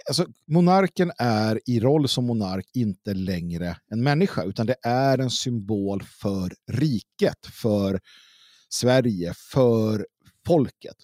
[0.08, 5.30] alltså, monarken är i roll som monark inte längre en människa, utan det är en
[5.30, 8.00] symbol för riket, för
[8.68, 10.06] Sverige, för
[10.46, 10.96] folket.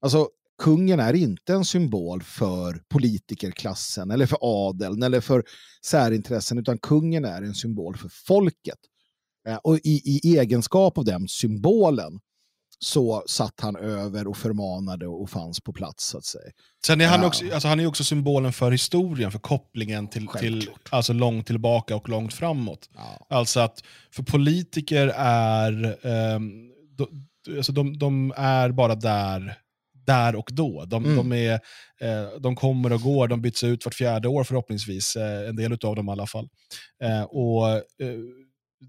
[0.00, 0.28] Alltså,
[0.60, 5.44] kungen är inte en symbol för politikerklassen eller för adeln eller för
[5.86, 8.78] särintressen, utan kungen är en symbol för folket.
[9.48, 12.20] Eh, Och i, i egenskap av den symbolen
[12.78, 16.50] så satt han över och förmanade och fanns på plats så att säga.
[16.86, 17.26] Sen är han, Ja.
[17.26, 21.96] också, alltså han är också symbolen för historien, för kopplingen till, till alltså långt tillbaka
[21.96, 22.88] och långt framåt.
[22.94, 23.26] Ja.
[23.36, 27.06] Alltså att för politiker är, ehm, de,
[27.56, 29.58] alltså de, de är bara där,
[30.10, 30.84] där och då.
[30.84, 31.16] De, Mm.
[31.16, 31.52] de, är,
[32.00, 35.72] eh, de kommer och går, de byts ut vart fjärde år förhoppningsvis, eh, en del
[35.72, 36.48] av dem i alla fall.
[37.02, 37.82] Eh, och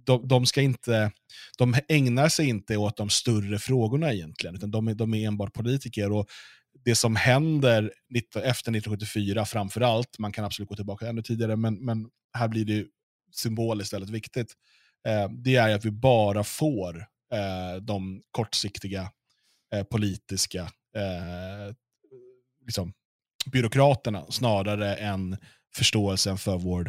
[0.05, 1.11] de, de, ska inte,
[1.57, 5.53] de ägnar sig inte åt de större frågorna egentligen, utan de är, de är enbart
[5.53, 6.11] politiker.
[6.11, 6.28] Och
[6.86, 7.91] det som händer
[8.36, 12.07] efter 1974 framför allt, man kan absolut gå tillbaka ännu tidigare, men, men
[12.38, 12.86] här blir det
[13.36, 14.53] symboliskt väldigt viktigt,
[15.43, 17.05] det är att vi bara får
[17.82, 19.11] de kortsiktiga
[19.89, 21.76] politiska eh,
[22.66, 22.94] liksom,
[23.46, 25.38] byråkraterna snarare än
[25.76, 26.88] förståelsen för vår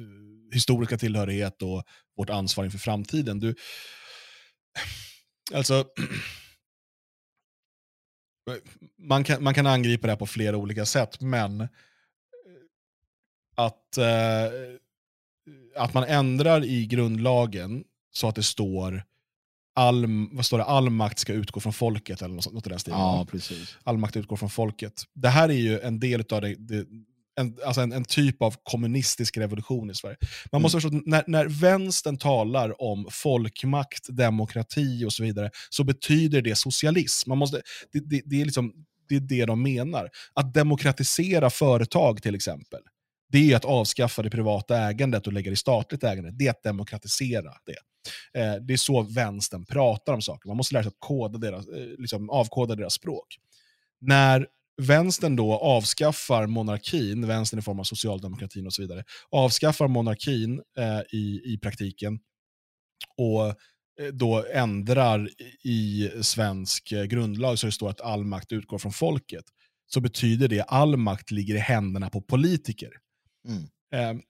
[0.00, 1.84] uh, historiska tillhörighet och
[2.16, 3.40] vårt ansvar inför framtiden.
[3.40, 3.54] Du,
[5.54, 5.84] alltså,
[8.98, 11.68] man, kan, man kan angripa det här på flera olika sätt, men eh,
[13.54, 14.52] att, eh,
[15.76, 19.04] att man ändrar i grundlagen så att det står
[19.76, 22.78] all, vad står det, all makt ska utgå från folket, eller något, något i den
[22.78, 23.00] stilen.
[23.00, 23.76] Ja, precis.
[23.84, 25.02] All makt utgår från folket.
[25.14, 26.86] Det här är ju en del av det, det
[27.40, 30.16] en, alltså en, en, typ av kommunistisk revolution i Sverige.
[30.52, 30.82] Man måste mm.
[30.82, 36.56] förstå att när, när vänstern talar om folkmakt, demokrati och så vidare, så betyder det
[36.56, 37.30] socialism.
[37.30, 37.62] Man måste,
[37.92, 38.72] det, det, det, är liksom,
[39.08, 40.10] det är det de menar.
[40.34, 42.80] Att demokratisera företag till exempel,
[43.28, 46.30] det är att avskaffa det privata ägandet och lägga det i statligt ägande.
[46.30, 47.76] Det är att demokratisera det.
[48.40, 50.48] Eh, det är så vänstern pratar om saker.
[50.48, 53.38] Man måste lära sig att koda deras, eh, liksom avkoda deras språk.
[54.00, 54.46] När
[54.82, 61.00] vänstern då avskaffar monarkin, vänstern i form av socialdemokratin och så vidare, avskaffar monarkin eh,
[61.12, 62.18] i, i praktiken
[63.16, 63.54] och eh,
[64.12, 65.28] då ändrar
[65.64, 69.44] i svensk eh, grundlag så det står att all makt utgår från folket,
[69.86, 72.90] så betyder det att all makt ligger i händerna på politiker.
[73.46, 73.62] Mm.
[73.92, 74.22] Eh,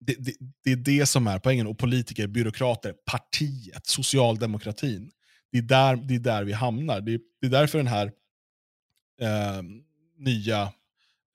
[0.00, 0.32] det, det,
[0.64, 1.66] det, är det som är poängen.
[1.66, 5.10] Och politiker, byråkrater, partiet, socialdemokratin.
[5.52, 7.00] Det är där, det är där vi hamnar.
[7.00, 8.12] Det, det är därför den här
[9.20, 9.62] eh,
[10.18, 10.62] nya,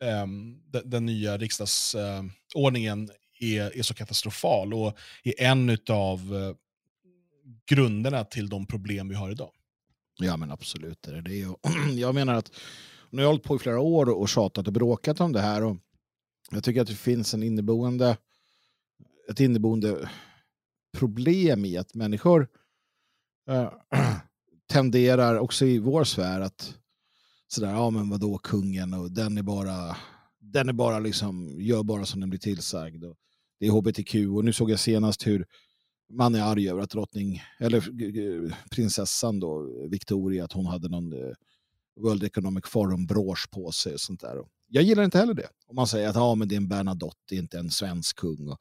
[0.04, 0.28] eh,
[0.72, 6.56] den, den, nya riksdagsordningen är, är så katastrofal och är en av eh,
[7.66, 9.52] grunderna till de problem vi har idag.
[10.20, 11.02] Ja men absolut.
[11.02, 11.56] Det är det.
[12.00, 12.52] Jag menar att
[13.10, 15.64] nu har jag hållit på i flera år och tjatat och bråkat om det här.
[15.64, 15.78] Och
[16.52, 18.18] jag tycker att det finns en inneboende,
[19.30, 20.10] ett inneboende
[20.98, 22.48] problem i att människor
[23.50, 23.74] äh,
[24.72, 26.78] tenderar också i vår sfär att
[27.48, 29.98] sådär, ja men vadå kungen och den är bara,
[30.40, 33.04] den är bara liksom, gör bara som den blir tillsagd.
[33.04, 33.16] Och
[33.60, 35.46] det är hbtq och nu såg jag senast hur
[36.14, 41.14] man är arg över att drottning, eller eh, prinsessan då, Victoria, att hon hade någon
[41.14, 41.34] eh,
[42.00, 44.38] World Economic Forum-brosch på sig och sånt där.
[44.74, 45.48] Jag gillar inte heller det.
[45.68, 48.16] Om man säger att ah, men det är en Bernadotte, det är inte en svensk
[48.16, 48.48] kung.
[48.48, 48.58] Och,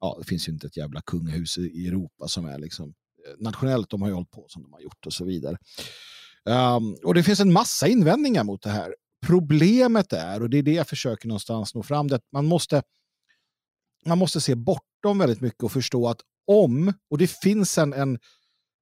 [0.00, 3.90] ja, det finns ju inte ett jävla kungahus i Europa som är liksom eh, nationellt,
[3.90, 5.56] de har ju hållit på som de har gjort och så vidare.
[6.44, 8.94] Um, och det finns en massa invändningar mot det här.
[9.26, 12.82] Problemet är, och det är det jag försöker någonstans nå fram, att man måste,
[14.06, 18.18] man måste se bortom väldigt mycket och förstå att om, och det finns en, en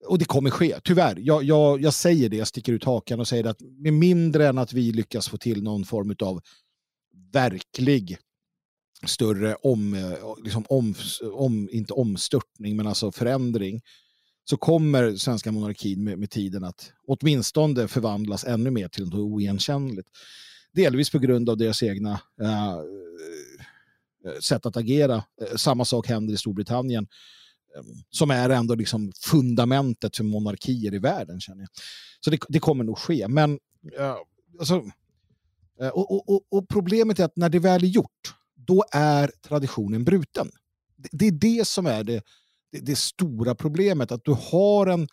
[0.06, 1.16] och det kommer ske, tyvärr.
[1.20, 4.58] Jag, jag, jag säger det, jag sticker ut hakan och säger att med mindre än
[4.58, 6.40] att vi lyckas få till någon form av
[7.32, 8.18] verklig
[9.06, 10.94] större om, eh, liksom om,
[11.32, 13.80] om, inte omstörtning, men alltså förändring,
[14.44, 20.08] så kommer svenska monarkin med, med tiden att åtminstone förvandlas ännu mer till något oigenkännligt.
[20.72, 22.78] Delvis på grund av deras egna äh,
[24.40, 25.24] sätt att agera.
[25.40, 27.06] Eh, samma sak händer i Storbritannien
[27.78, 31.40] ehm, som är ändå liksom fundamentet för monarkier i världen.
[31.40, 31.68] känner jag.
[32.20, 33.28] Så det, det kommer nog ske.
[33.28, 33.58] Men
[33.98, 34.16] äh,
[34.58, 34.84] alltså,
[35.80, 40.04] Eh, och, och, och, problemet är att när det väl är gjort, då är traditionen
[40.04, 40.50] bruten.
[40.96, 42.22] Det, det är det som är det
[42.72, 44.12] det, det stora problemet.
[44.12, 45.08] Att du har en,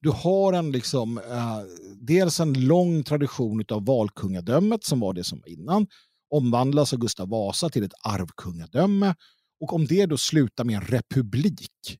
[0.00, 1.60] du har en liksom, eh,
[1.96, 5.86] dels en lång tradition av valkungadömet som var det som var innan.
[6.30, 9.14] Omvandlas av Gustav Vasa till ett arvkungadöme.
[9.60, 11.98] Och om det då slutar med en republik.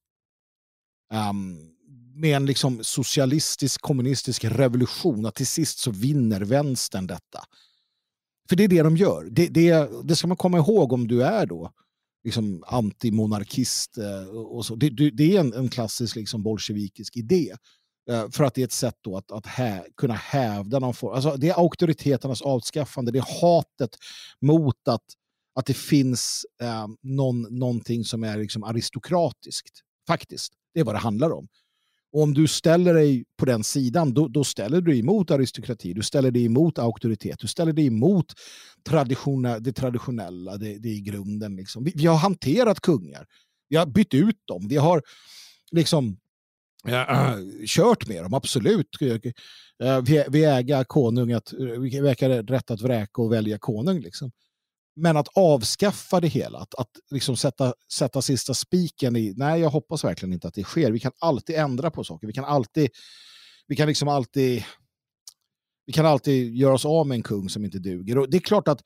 [1.31, 1.71] Um,
[2.15, 5.27] med en liksom socialistisk kommunistisk revolution.
[5.27, 7.41] Att till sist så vinner vänstern detta.
[8.49, 9.29] För det är det de gör.
[9.31, 11.73] Det, det, det ska man komma ihåg om du är då
[12.25, 13.99] liksom antimonarkist.
[13.99, 14.75] Eh, och så.
[14.75, 17.55] Det, det är en, en, klassisk liksom bolsjevikisk idé.
[18.11, 21.15] Eh, för att det är ett sätt då att, att hä, kunna hävda någon form.
[21.15, 23.97] Alltså det är auktoriteternas avskaffande, det är hatet
[24.41, 25.05] mot att,
[25.55, 29.81] att det finns eh, någon, någonting som är liksom aristokratiskt.
[30.07, 31.49] Faktiskt, det är vad det handlar om.
[32.15, 35.93] Och om du ställer dig på den sidan, då, då, ställer du dig emot aristokrati,
[35.93, 38.27] du ställer dig emot auktoritet, du ställer dig emot
[38.89, 41.57] traditiona, det traditionella, det, det i grunden.
[41.57, 41.85] Liksom.
[41.85, 43.27] Vi, vi, har hanterat kungar,
[43.69, 45.03] vi har bytt ut dem, vi har
[45.73, 46.17] liksom
[46.87, 47.37] äh,
[47.67, 48.89] kört med dem, absolut.
[49.03, 54.01] Äh, vi, vi äger konung, att, vi äger rätt att vräka och välja konung.
[54.01, 54.31] Liksom.
[54.97, 59.71] Men att avskaffa det hela, att, att liksom sätta, sätta sista spiken i, nej jag
[59.71, 60.93] hoppas verkligen inte att det sker.
[60.93, 62.91] Vi kan alltid ändra på saker, vi kan alltid,
[63.67, 64.65] vi kan liksom alltid
[65.87, 68.19] Vi kan alltid göra oss av med en kung som inte duger.
[68.19, 68.81] Och det är klart att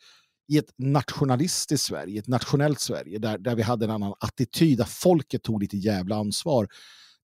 [0.48, 4.84] i ett nationalistiskt Sverige, ett nationellt Sverige, där, där vi hade en annan attityd, där
[4.84, 6.68] folket tog lite jävla ansvar.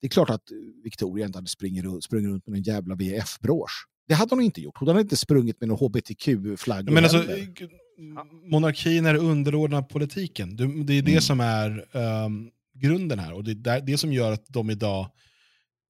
[0.00, 0.42] Det är klart att
[0.84, 3.86] Victoria inte hade sprungit, runt med en jävla VF-brosch.
[4.08, 4.78] Det hade hon inte gjort.
[4.78, 6.92] Hon hade inte sprungit med någon hbtq-flagga.
[6.92, 7.18] Men alltså,
[8.50, 10.56] monarkin är underordnad politiken.
[10.56, 10.64] Det
[10.94, 11.20] är det mm.
[11.20, 13.32] som är um, grunden här.
[13.32, 15.10] Och det är det som gör att de idag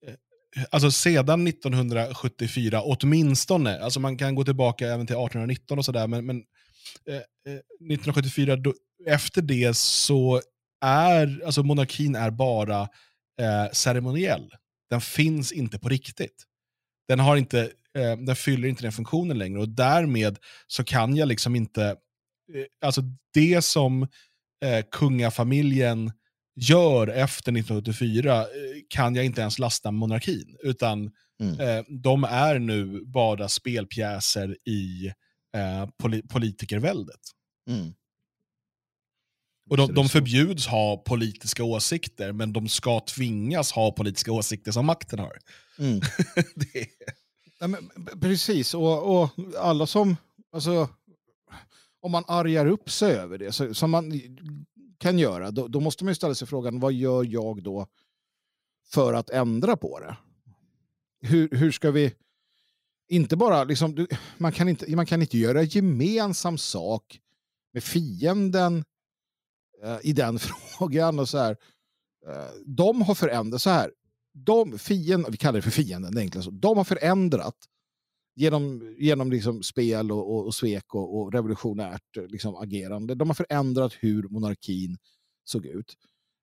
[0.07, 6.07] eh, alltså sedan 1974 åtminstone, alltså man kan gå tillbaka även till 1819 och sådär,
[6.07, 6.37] men, men
[7.09, 8.75] eh, 1974, eh, då,
[9.07, 10.41] efter det så
[10.81, 12.81] är, alltså monarkin är bara
[13.41, 14.55] eh, ceremoniell.
[14.91, 16.45] Den finns inte på riktigt.
[17.09, 21.29] Den, har inte, eh, den fyller inte den funktionen längre och därmed så kan jag
[21.29, 21.85] liksom inte,
[22.55, 23.03] eh, alltså
[23.35, 24.03] det som
[24.65, 26.13] eh, kungafamiljen
[26.57, 28.47] gör efter 1984 eh,
[28.89, 31.61] kan jag inte ens lasta monarkin, utan mm.
[31.61, 35.07] eh, de är nu bara spelpjäser i
[35.57, 37.21] eh, poli politikerväldet.
[37.71, 37.95] Mm.
[39.71, 44.87] Och de, de förbjuds ha politiska åsikter, men de ska tvingas ha politiska åsikter som
[44.87, 45.39] makten har.
[45.79, 45.97] Mm.
[46.75, 47.24] är
[47.65, 47.91] ja, men,
[48.21, 50.17] precis, och, och, alla som...
[50.53, 50.89] Alltså,
[52.01, 54.21] om man argar upp sig över det, så, som man
[54.99, 57.87] kan göra, då, då, måste man ställa sig frågan, vad gör jag då
[58.87, 60.17] för att ändra på det?
[61.21, 62.15] Hur, hur ska vi...
[63.09, 64.07] Inte bara, liksom,
[64.39, 67.21] man, kan inte, man kan inte göra gemensam sak
[67.73, 68.85] med fienden
[69.83, 70.39] eh, i den
[70.79, 71.19] frågan.
[71.19, 71.57] och så här.
[72.29, 73.91] Eh, De har förändrat, så här,
[74.35, 77.57] de fienden, vi kallar det för fienden, det enklast, de har förändrat
[78.37, 83.15] genom, genom liksom spel och, och, och svek och, och revolutionärt liksom agerande.
[83.15, 84.97] De har förändrat hur monarkin
[85.45, 85.95] såg ut.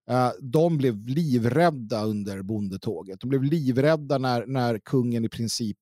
[0.09, 3.19] Eh, de blev livrädda under bondetåget.
[3.19, 5.77] De blev livrädda när, när kungen i princip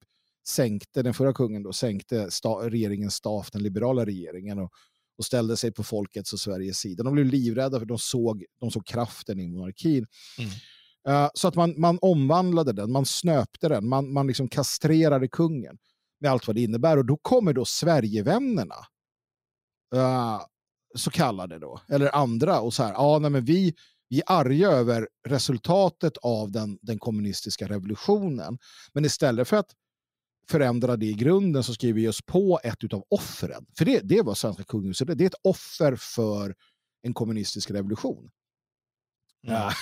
[0.47, 4.71] sänkte, den förra kungen då, sänkte sta, regeringens staff, den liberala regeringen och,
[5.17, 7.03] och ställde sig på folkets och Sveriges sida.
[7.03, 10.05] De blev livrädda för de såg, de såg kraften i monarkin.
[10.37, 10.51] Mm.
[11.07, 15.77] Uh, så att man, man omvandlade den, man snöpte den, man, man liksom kastrerade kungen
[16.19, 16.97] med allt vad det innebär.
[16.97, 18.75] Och då kommer då Sverigevännerna,
[19.95, 20.41] uh,
[20.95, 23.75] så kallade då, eller andra, och så här, ja, nej, men vi,
[24.09, 28.57] vi är arga över resultatet av den, den kommunistiska revolutionen.
[28.93, 29.75] Men istället för att
[30.49, 33.65] förändra det i grunden så skriver vi oss på ett av offren.
[33.77, 36.55] För det, det var svenska kungahuset, det är ett offer för
[37.01, 38.29] en kommunistisk revolution.
[39.47, 39.55] Mm.
[39.55, 39.73] Uh,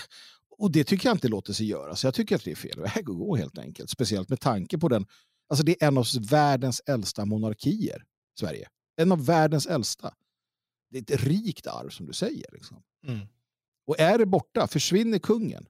[0.57, 2.79] och det tycker jag inte låter sig göra, så jag tycker att det är fel
[2.79, 3.89] väg att gå helt enkelt.
[3.89, 5.05] Speciellt med tanke på den
[5.49, 8.03] Alltså det är en av världens äldsta monarkier,
[8.39, 8.69] Sverige.
[8.95, 10.13] En av världens äldsta.
[10.91, 12.45] Det är ett rikt arv som du säger.
[12.51, 12.83] Liksom.
[13.07, 13.27] Mm.
[13.87, 15.65] Och är det borta, försvinner kungen.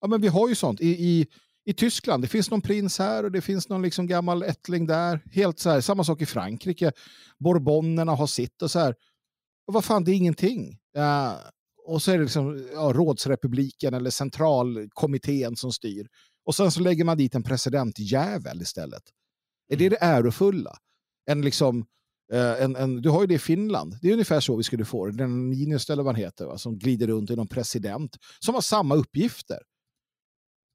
[0.00, 0.80] Ja, men vi har ju sånt.
[0.80, 1.26] I, i,
[1.64, 5.20] I Tyskland, det finns någon prins här och det finns någon liksom gammal ättling där.
[5.32, 6.92] Helt så här, samma sak i Frankrike.
[7.38, 8.94] Bourbonerna har sitt och så här.
[9.66, 10.78] Och vad fan, det är ingenting.
[10.92, 11.40] Ja,
[11.88, 16.08] och så är det liksom, ja, rådsrepubliken eller centralkommittén som styr.
[16.44, 19.02] Och sen så lägger man dit en presidentjävel istället.
[19.68, 19.96] Är det mm.
[20.00, 20.78] det ärofulla?
[21.26, 21.86] En liksom,
[22.32, 23.98] eh, en, en, du har ju det i Finland.
[24.02, 25.12] Det är ungefär så vi skulle få det.
[25.12, 26.58] Den Ninus eller vad han heter, va?
[26.58, 28.16] som glider runt i någon president.
[28.40, 29.58] Som har samma uppgifter.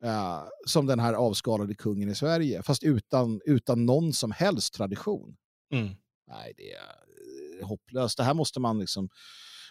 [0.05, 2.63] Uh, som den här avskalade kungen i Sverige.
[2.63, 5.35] Fast utan, utan någon som helst tradition.
[5.73, 5.95] Mm.
[6.27, 8.17] Nej, det är hopplöst.
[8.17, 9.09] Det här måste man liksom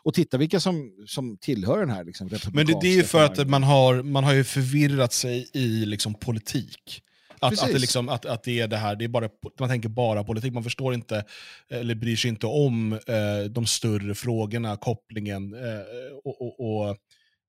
[0.05, 3.25] och titta vilka som, som tillhör den här liksom, Men det, det är ju för
[3.25, 7.03] att man har, man har ju förvirrat sig i liksom, politik.
[7.41, 9.29] Att, att, det liksom, att, att det är det här, det är bara,
[9.61, 11.25] man tänker bara politik, man förstår inte,
[11.71, 15.81] eller bryr sig inte om eh, de större frågorna, kopplingen eh,
[16.25, 16.97] och, och, och,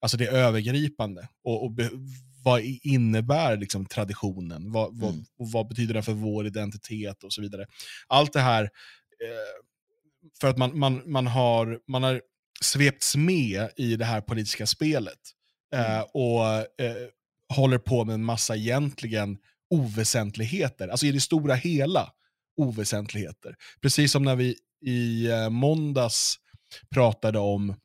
[0.02, 1.28] alltså det övergripande.
[1.44, 1.90] Och, och be,
[2.44, 4.72] vad innebär liksom traditionen?
[4.72, 5.26] Vad, vad, mm.
[5.40, 7.66] och vad betyder den för vår identitet och så vidare.
[8.08, 8.70] Allt det här, eh,
[10.42, 12.22] för att man, man, man, har, man har
[12.64, 15.20] svepts med i det här politiska spelet.
[15.74, 16.08] Eh, mm.
[16.14, 16.46] och
[16.82, 17.08] eh,
[17.54, 19.38] håller på med en massa egentligen
[19.70, 20.88] oväsentligheter.
[20.88, 22.12] Alltså i det stora hela
[22.58, 23.56] oväsentligheter.
[23.82, 24.56] Precis som när vi
[24.86, 26.40] i eh, måndags
[26.90, 27.76] pratade om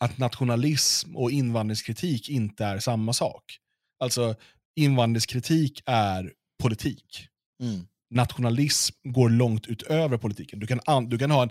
[0.00, 3.58] att nationalism och invandringskritik inte är samma sak.
[3.98, 4.34] Alltså
[4.76, 6.32] invandringskritik är
[6.62, 7.26] politik.
[7.62, 10.60] Mm nationalism går långt utöver politiken.
[10.60, 11.50] Du kan, du kan ha en,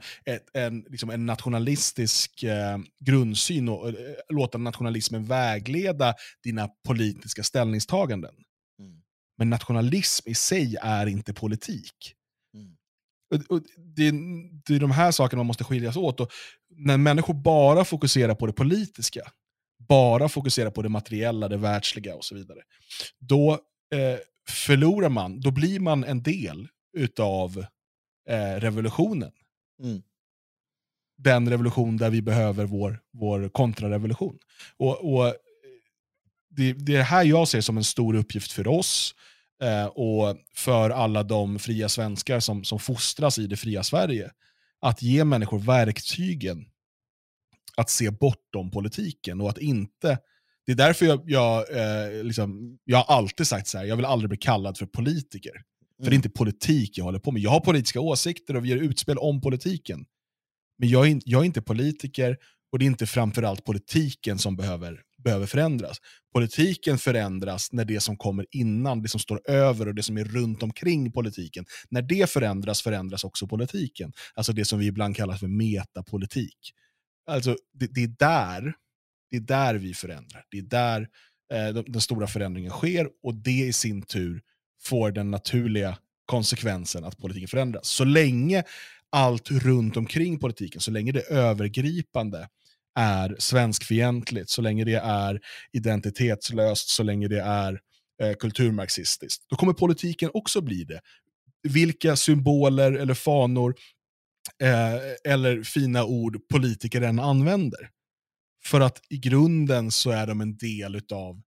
[0.53, 3.95] en, liksom en nationalistisk eh, grundsyn och eh,
[4.29, 8.35] låta nationalismen vägleda dina politiska ställningstaganden.
[8.79, 9.01] Mm.
[9.37, 12.13] Men nationalism i sig är inte politik.
[12.53, 12.75] Mm.
[13.35, 13.63] Och, och
[13.95, 14.11] det,
[14.65, 16.19] det, är de här sakerna man måste skiljas åt.
[16.19, 16.31] Och
[16.69, 19.21] när människor bara fokuserar på det politiska,
[19.87, 22.59] bara fokuserar på det materiella, det världsliga och så vidare,
[23.19, 23.51] då
[23.93, 24.19] eh,
[24.49, 27.65] förlorar man, då blir man en del utav
[28.29, 29.31] eh, revolutionen.
[29.83, 30.01] Mm.
[31.17, 34.39] Den revolution där vi behöver vår, vår kontrarevolution.
[34.77, 35.35] Och, och
[36.49, 39.15] det, det är det här jag ser som en stor uppgift för oss
[39.63, 44.31] eh, och för alla de fria svenskar som, som fostras i det fria Sverige.
[44.81, 46.65] Att ge människor verktygen
[47.77, 50.17] att se bortom politiken och att inte
[50.69, 54.05] det är därför jag, jag, eh, liksom, jag har alltid sagt så här, jag vill
[54.05, 55.51] aldrig bli kallad för politiker.
[55.51, 56.15] För det är Mm.
[56.15, 57.41] inte politik jag håller på med.
[57.41, 60.05] Jag har politiska åsikter och vi gör utspel om politiken.
[60.77, 62.37] Men jag är, jag är inte politiker
[62.71, 65.97] och det är inte framförallt politiken som behöver, behöver förändras.
[66.33, 70.23] Politiken förändras när det som kommer innan, det som står över och det som är
[70.23, 74.13] runt omkring politiken, när det förändras förändras också politiken.
[74.33, 76.73] Alltså det som vi ibland kallar för metapolitik.
[77.27, 78.73] Alltså det, det, är där,
[79.31, 80.45] det är där vi förändrar.
[80.51, 81.01] Det är där
[81.53, 84.41] eh, den, den stora förändringen sker och det i sin tur
[84.81, 87.87] får den naturliga konsekvensen att politiken förändras.
[87.87, 88.63] Så länge
[89.09, 92.47] allt runt omkring politiken, så länge det övergripande
[92.95, 95.39] är svenskfientligt, så länge det är
[95.71, 97.79] identitetslöst, så länge det är
[98.21, 101.01] eh, kulturmarxistiskt, då kommer politiken också bli det.
[101.63, 103.75] Vilka symboler eller fanor
[104.63, 107.89] eh, eller fina ord politiker än använder.
[108.65, 111.41] För att i grunden så är de en del av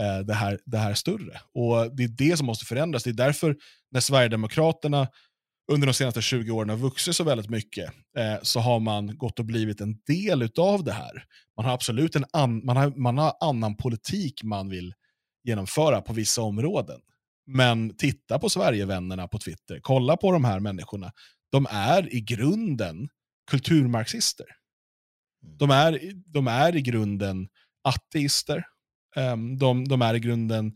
[0.00, 1.40] eh, det, här, det här större.
[1.54, 3.04] Och det är det som måste förändras.
[3.04, 3.56] Det är därför
[3.90, 5.08] när Sverigedemokraterna
[5.72, 9.38] under de senaste 20 åren har vuxit så väldigt mycket, eh, så har man gått
[9.38, 11.24] och blivit en del av det här.
[11.56, 14.94] Man har absolut en an, man har, man har annan politik man vill
[15.44, 17.00] genomföra på vissa områden.
[17.46, 21.12] Men titta på Sverigevännerna på Twitter, kolla på de här människorna.
[21.52, 23.08] De är i grunden
[23.50, 24.46] kulturmarxister.
[25.46, 25.58] Mm.
[25.58, 27.48] De är, de är i grunden
[27.84, 28.64] ateister.
[29.16, 30.72] Ehm, de, de är i grunden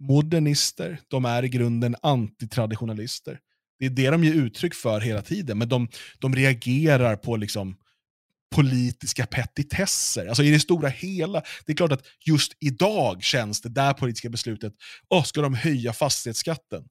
[0.00, 1.00] modernister.
[1.08, 3.38] De är i grunden antitraditionalister.
[3.78, 5.88] Det är det de ger uttryck för hela tiden, men de,
[6.18, 7.76] de reagerar på liksom
[8.54, 10.26] politiska petitesser.
[10.26, 11.42] Alltså i det stora hela.
[11.66, 14.72] Det är klart att just idag känns det där politiska beslutet,
[15.10, 16.84] oh, ska de höja fastighetsskatten?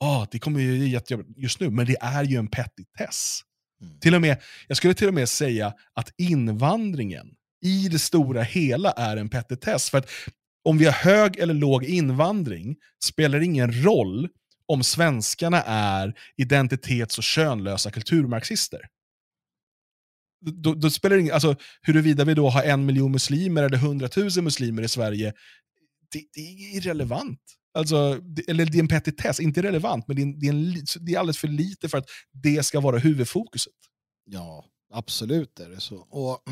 [0.00, 3.40] Oh, det kommer ju jättejobbigt just nu, men det är ju en petitess.
[3.82, 3.98] Mm.
[4.00, 7.26] Till och med, jag skulle till och med säga att invandringen
[7.64, 9.90] i det stora hela är en petitess.
[9.90, 10.10] För att
[10.64, 14.28] om vi har hög eller låg invandring spelar ingen roll
[14.66, 18.80] om svenskarna är identitets och könlösa kulturmarxister.
[20.40, 24.44] Då, då spelar det ingen, alltså, huruvida vi då har en miljon muslimer eller hundratusen
[24.44, 25.32] muslimer i Sverige,
[26.12, 27.40] det, det är irrelevant.
[27.74, 31.14] Alltså, eller det är en petitess, inte relevant, men det är, det, är en, det
[31.14, 33.72] är alldeles för lite för att det ska vara huvudfokuset.
[34.24, 35.96] Ja, absolut är det så.
[35.96, 36.42] Och,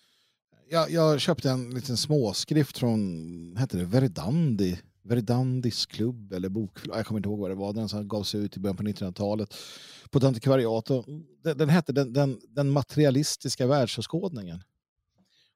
[0.70, 4.78] jag, jag köpte en liten småskrift från, hette det Verdandi?
[5.02, 8.56] Verdandis klubb eller bokförlag, jag kommer inte ihåg vad det var, den som gavs ut
[8.56, 9.54] i början på 1900-talet
[10.10, 10.90] på ett antikvariat.
[10.90, 11.04] Och
[11.42, 14.62] den, den hette den, den, den materialistiska världsåskådningen.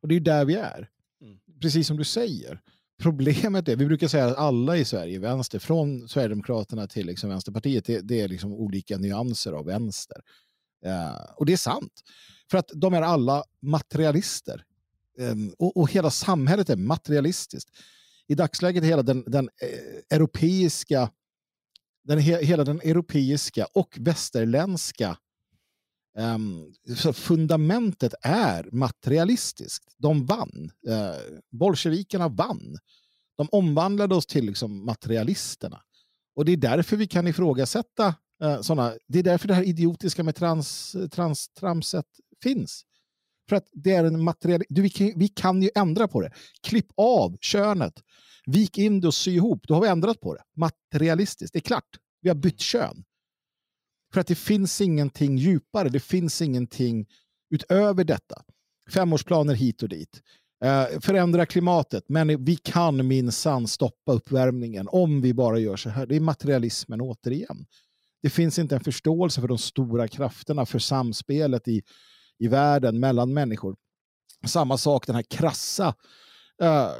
[0.01, 0.89] Och det är där vi är.
[1.23, 1.39] Mm.
[1.61, 2.61] Precis som du säger.
[3.01, 7.85] Problemet är, vi brukar säga att alla i Sverige, vänster, från Sverigedemokraterna till liksom Vänsterpartiet,
[7.85, 10.17] det, det är liksom olika nyanser av vänster.
[10.87, 11.93] Uh, och det är sant.
[12.51, 14.65] För att de är alla materialister.
[15.19, 17.71] Um, och, och hela samhället är materialistiskt.
[18.29, 21.11] I dagsläget är hela den, den eh, europeiska
[22.05, 25.17] den, he, hela den europeiska och västerländska
[26.19, 26.75] um,
[27.13, 29.95] fundamentet är materialistiskt.
[29.99, 30.71] De vann.
[30.89, 32.79] Uh, bolsjevikerna vann.
[33.37, 35.81] De omvandlade oss till liksom, materialisterna.
[36.37, 38.95] Och det är därför vi kan ifrågasätta uh, sådana.
[39.09, 42.07] Det är därför det här idiotiska med trans, trans, tramset
[42.43, 42.85] finns.
[43.49, 44.63] För att det är en material...
[44.69, 46.33] Du, vi, kan, vi kan ju ändra på det.
[46.63, 48.03] Klipp av könet.
[48.47, 49.61] Vik in det och sy ihop.
[49.69, 50.43] Då har vi ändrat på det.
[50.57, 51.53] Materialistiskt.
[51.53, 51.89] Det är klart.
[52.21, 53.05] Vi har bytt kön.
[54.13, 55.89] För att det finns ingenting djupare.
[55.89, 57.07] Det finns ingenting
[57.51, 58.43] utöver detta.
[58.91, 60.23] Femårsplaner hit och dit.
[60.65, 62.05] Eh, förändra klimatet.
[62.09, 66.07] Men vi kan minsann stoppa uppvärmningen om vi bara gör så här.
[66.07, 67.67] Det är materialismen återigen.
[68.23, 71.83] Det finns inte en förståelse för de stora krafterna, för samspelet i
[72.41, 73.77] i världen mellan människor.
[74.47, 75.95] Samma sak den här krassa
[76.63, 76.91] eh,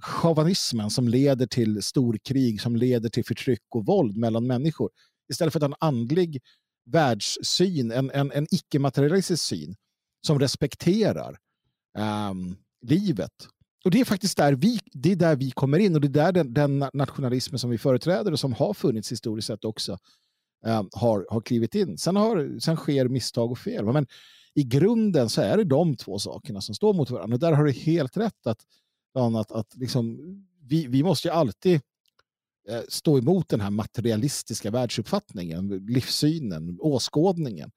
[0.00, 4.90] chauvinismen som leder till storkrig, som leder till förtryck och våld mellan människor.
[5.30, 6.42] Istället för att ha en andlig
[6.84, 9.76] världssyn, en, en, en icke-materialistisk syn
[10.26, 11.38] som respekterar
[11.98, 13.32] um, livet.
[13.84, 16.24] Och det är faktiskt där vi, det är där vi kommer in och det är
[16.24, 19.98] där den, den nationalismen som vi företräder och som har funnits historiskt sett också
[20.64, 21.98] um, har, har klivit in.
[21.98, 23.84] Sen, har, sen sker misstag och fel.
[23.84, 24.06] Men
[24.54, 27.34] i grunden så är det de två sakerna som står mot varandra.
[27.34, 28.60] Och där har du helt rätt att,
[29.14, 30.18] att, att liksom,
[30.62, 31.80] vi, vi måste ju alltid
[32.68, 37.70] Eh, stå emot den här materialistiska världsuppfattningen, livssynen, åskådningen.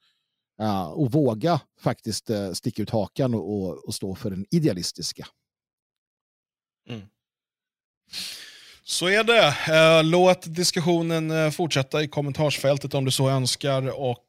[0.93, 5.27] Och våga faktiskt eh, sticka ut hakan och, stå för den idealistiska.
[6.89, 7.01] Mm.
[8.83, 9.47] Så är det.
[9.47, 13.99] Eh, låt diskussionen fortsätta i kommentarsfältet om du så önskar.
[13.99, 14.25] Och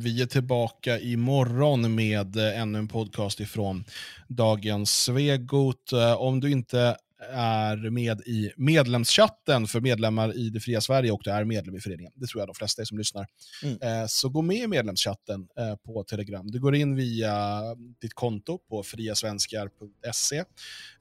[0.00, 3.84] vi är tillbaka imorgon med ännu en podcast ifrån
[4.28, 5.92] dagens Svegot.
[6.18, 6.96] Om du inte
[7.32, 11.80] är med i medlemschatten för medlemmar i det fria Sverige och du är medlem i
[11.80, 12.12] föreningen.
[12.16, 13.26] Det tror jag de flesta är som lyssnar.
[13.62, 13.78] Mm.
[13.82, 16.50] Eh, så gå med i medlemschatten eh, på Telegram.
[16.50, 17.60] Du går in via
[18.00, 20.44] ditt konto på friasvenskar.se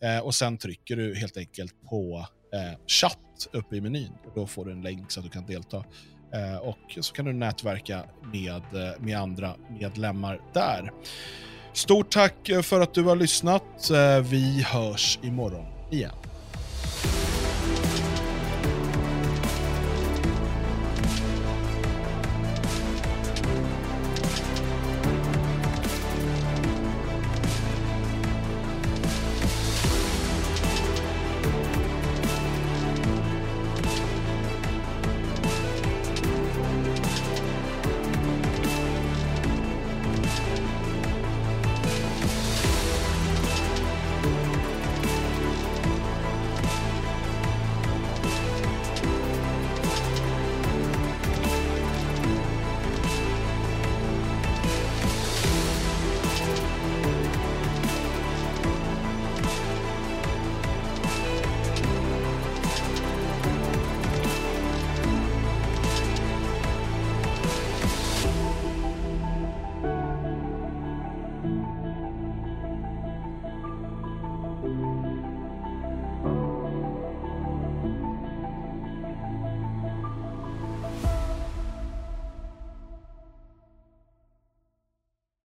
[0.01, 2.27] eh, och sen trycker du helt enkelt på
[2.87, 4.11] chatt uppe i menyn.
[4.35, 5.85] Då får du en länk så att du kan delta.
[6.61, 8.61] Och så kan du nätverka med,
[8.99, 10.91] med andra medlemmar där.
[11.73, 13.91] Stort tack för att du har lyssnat.
[14.23, 16.32] Vi hörs imorgon igen.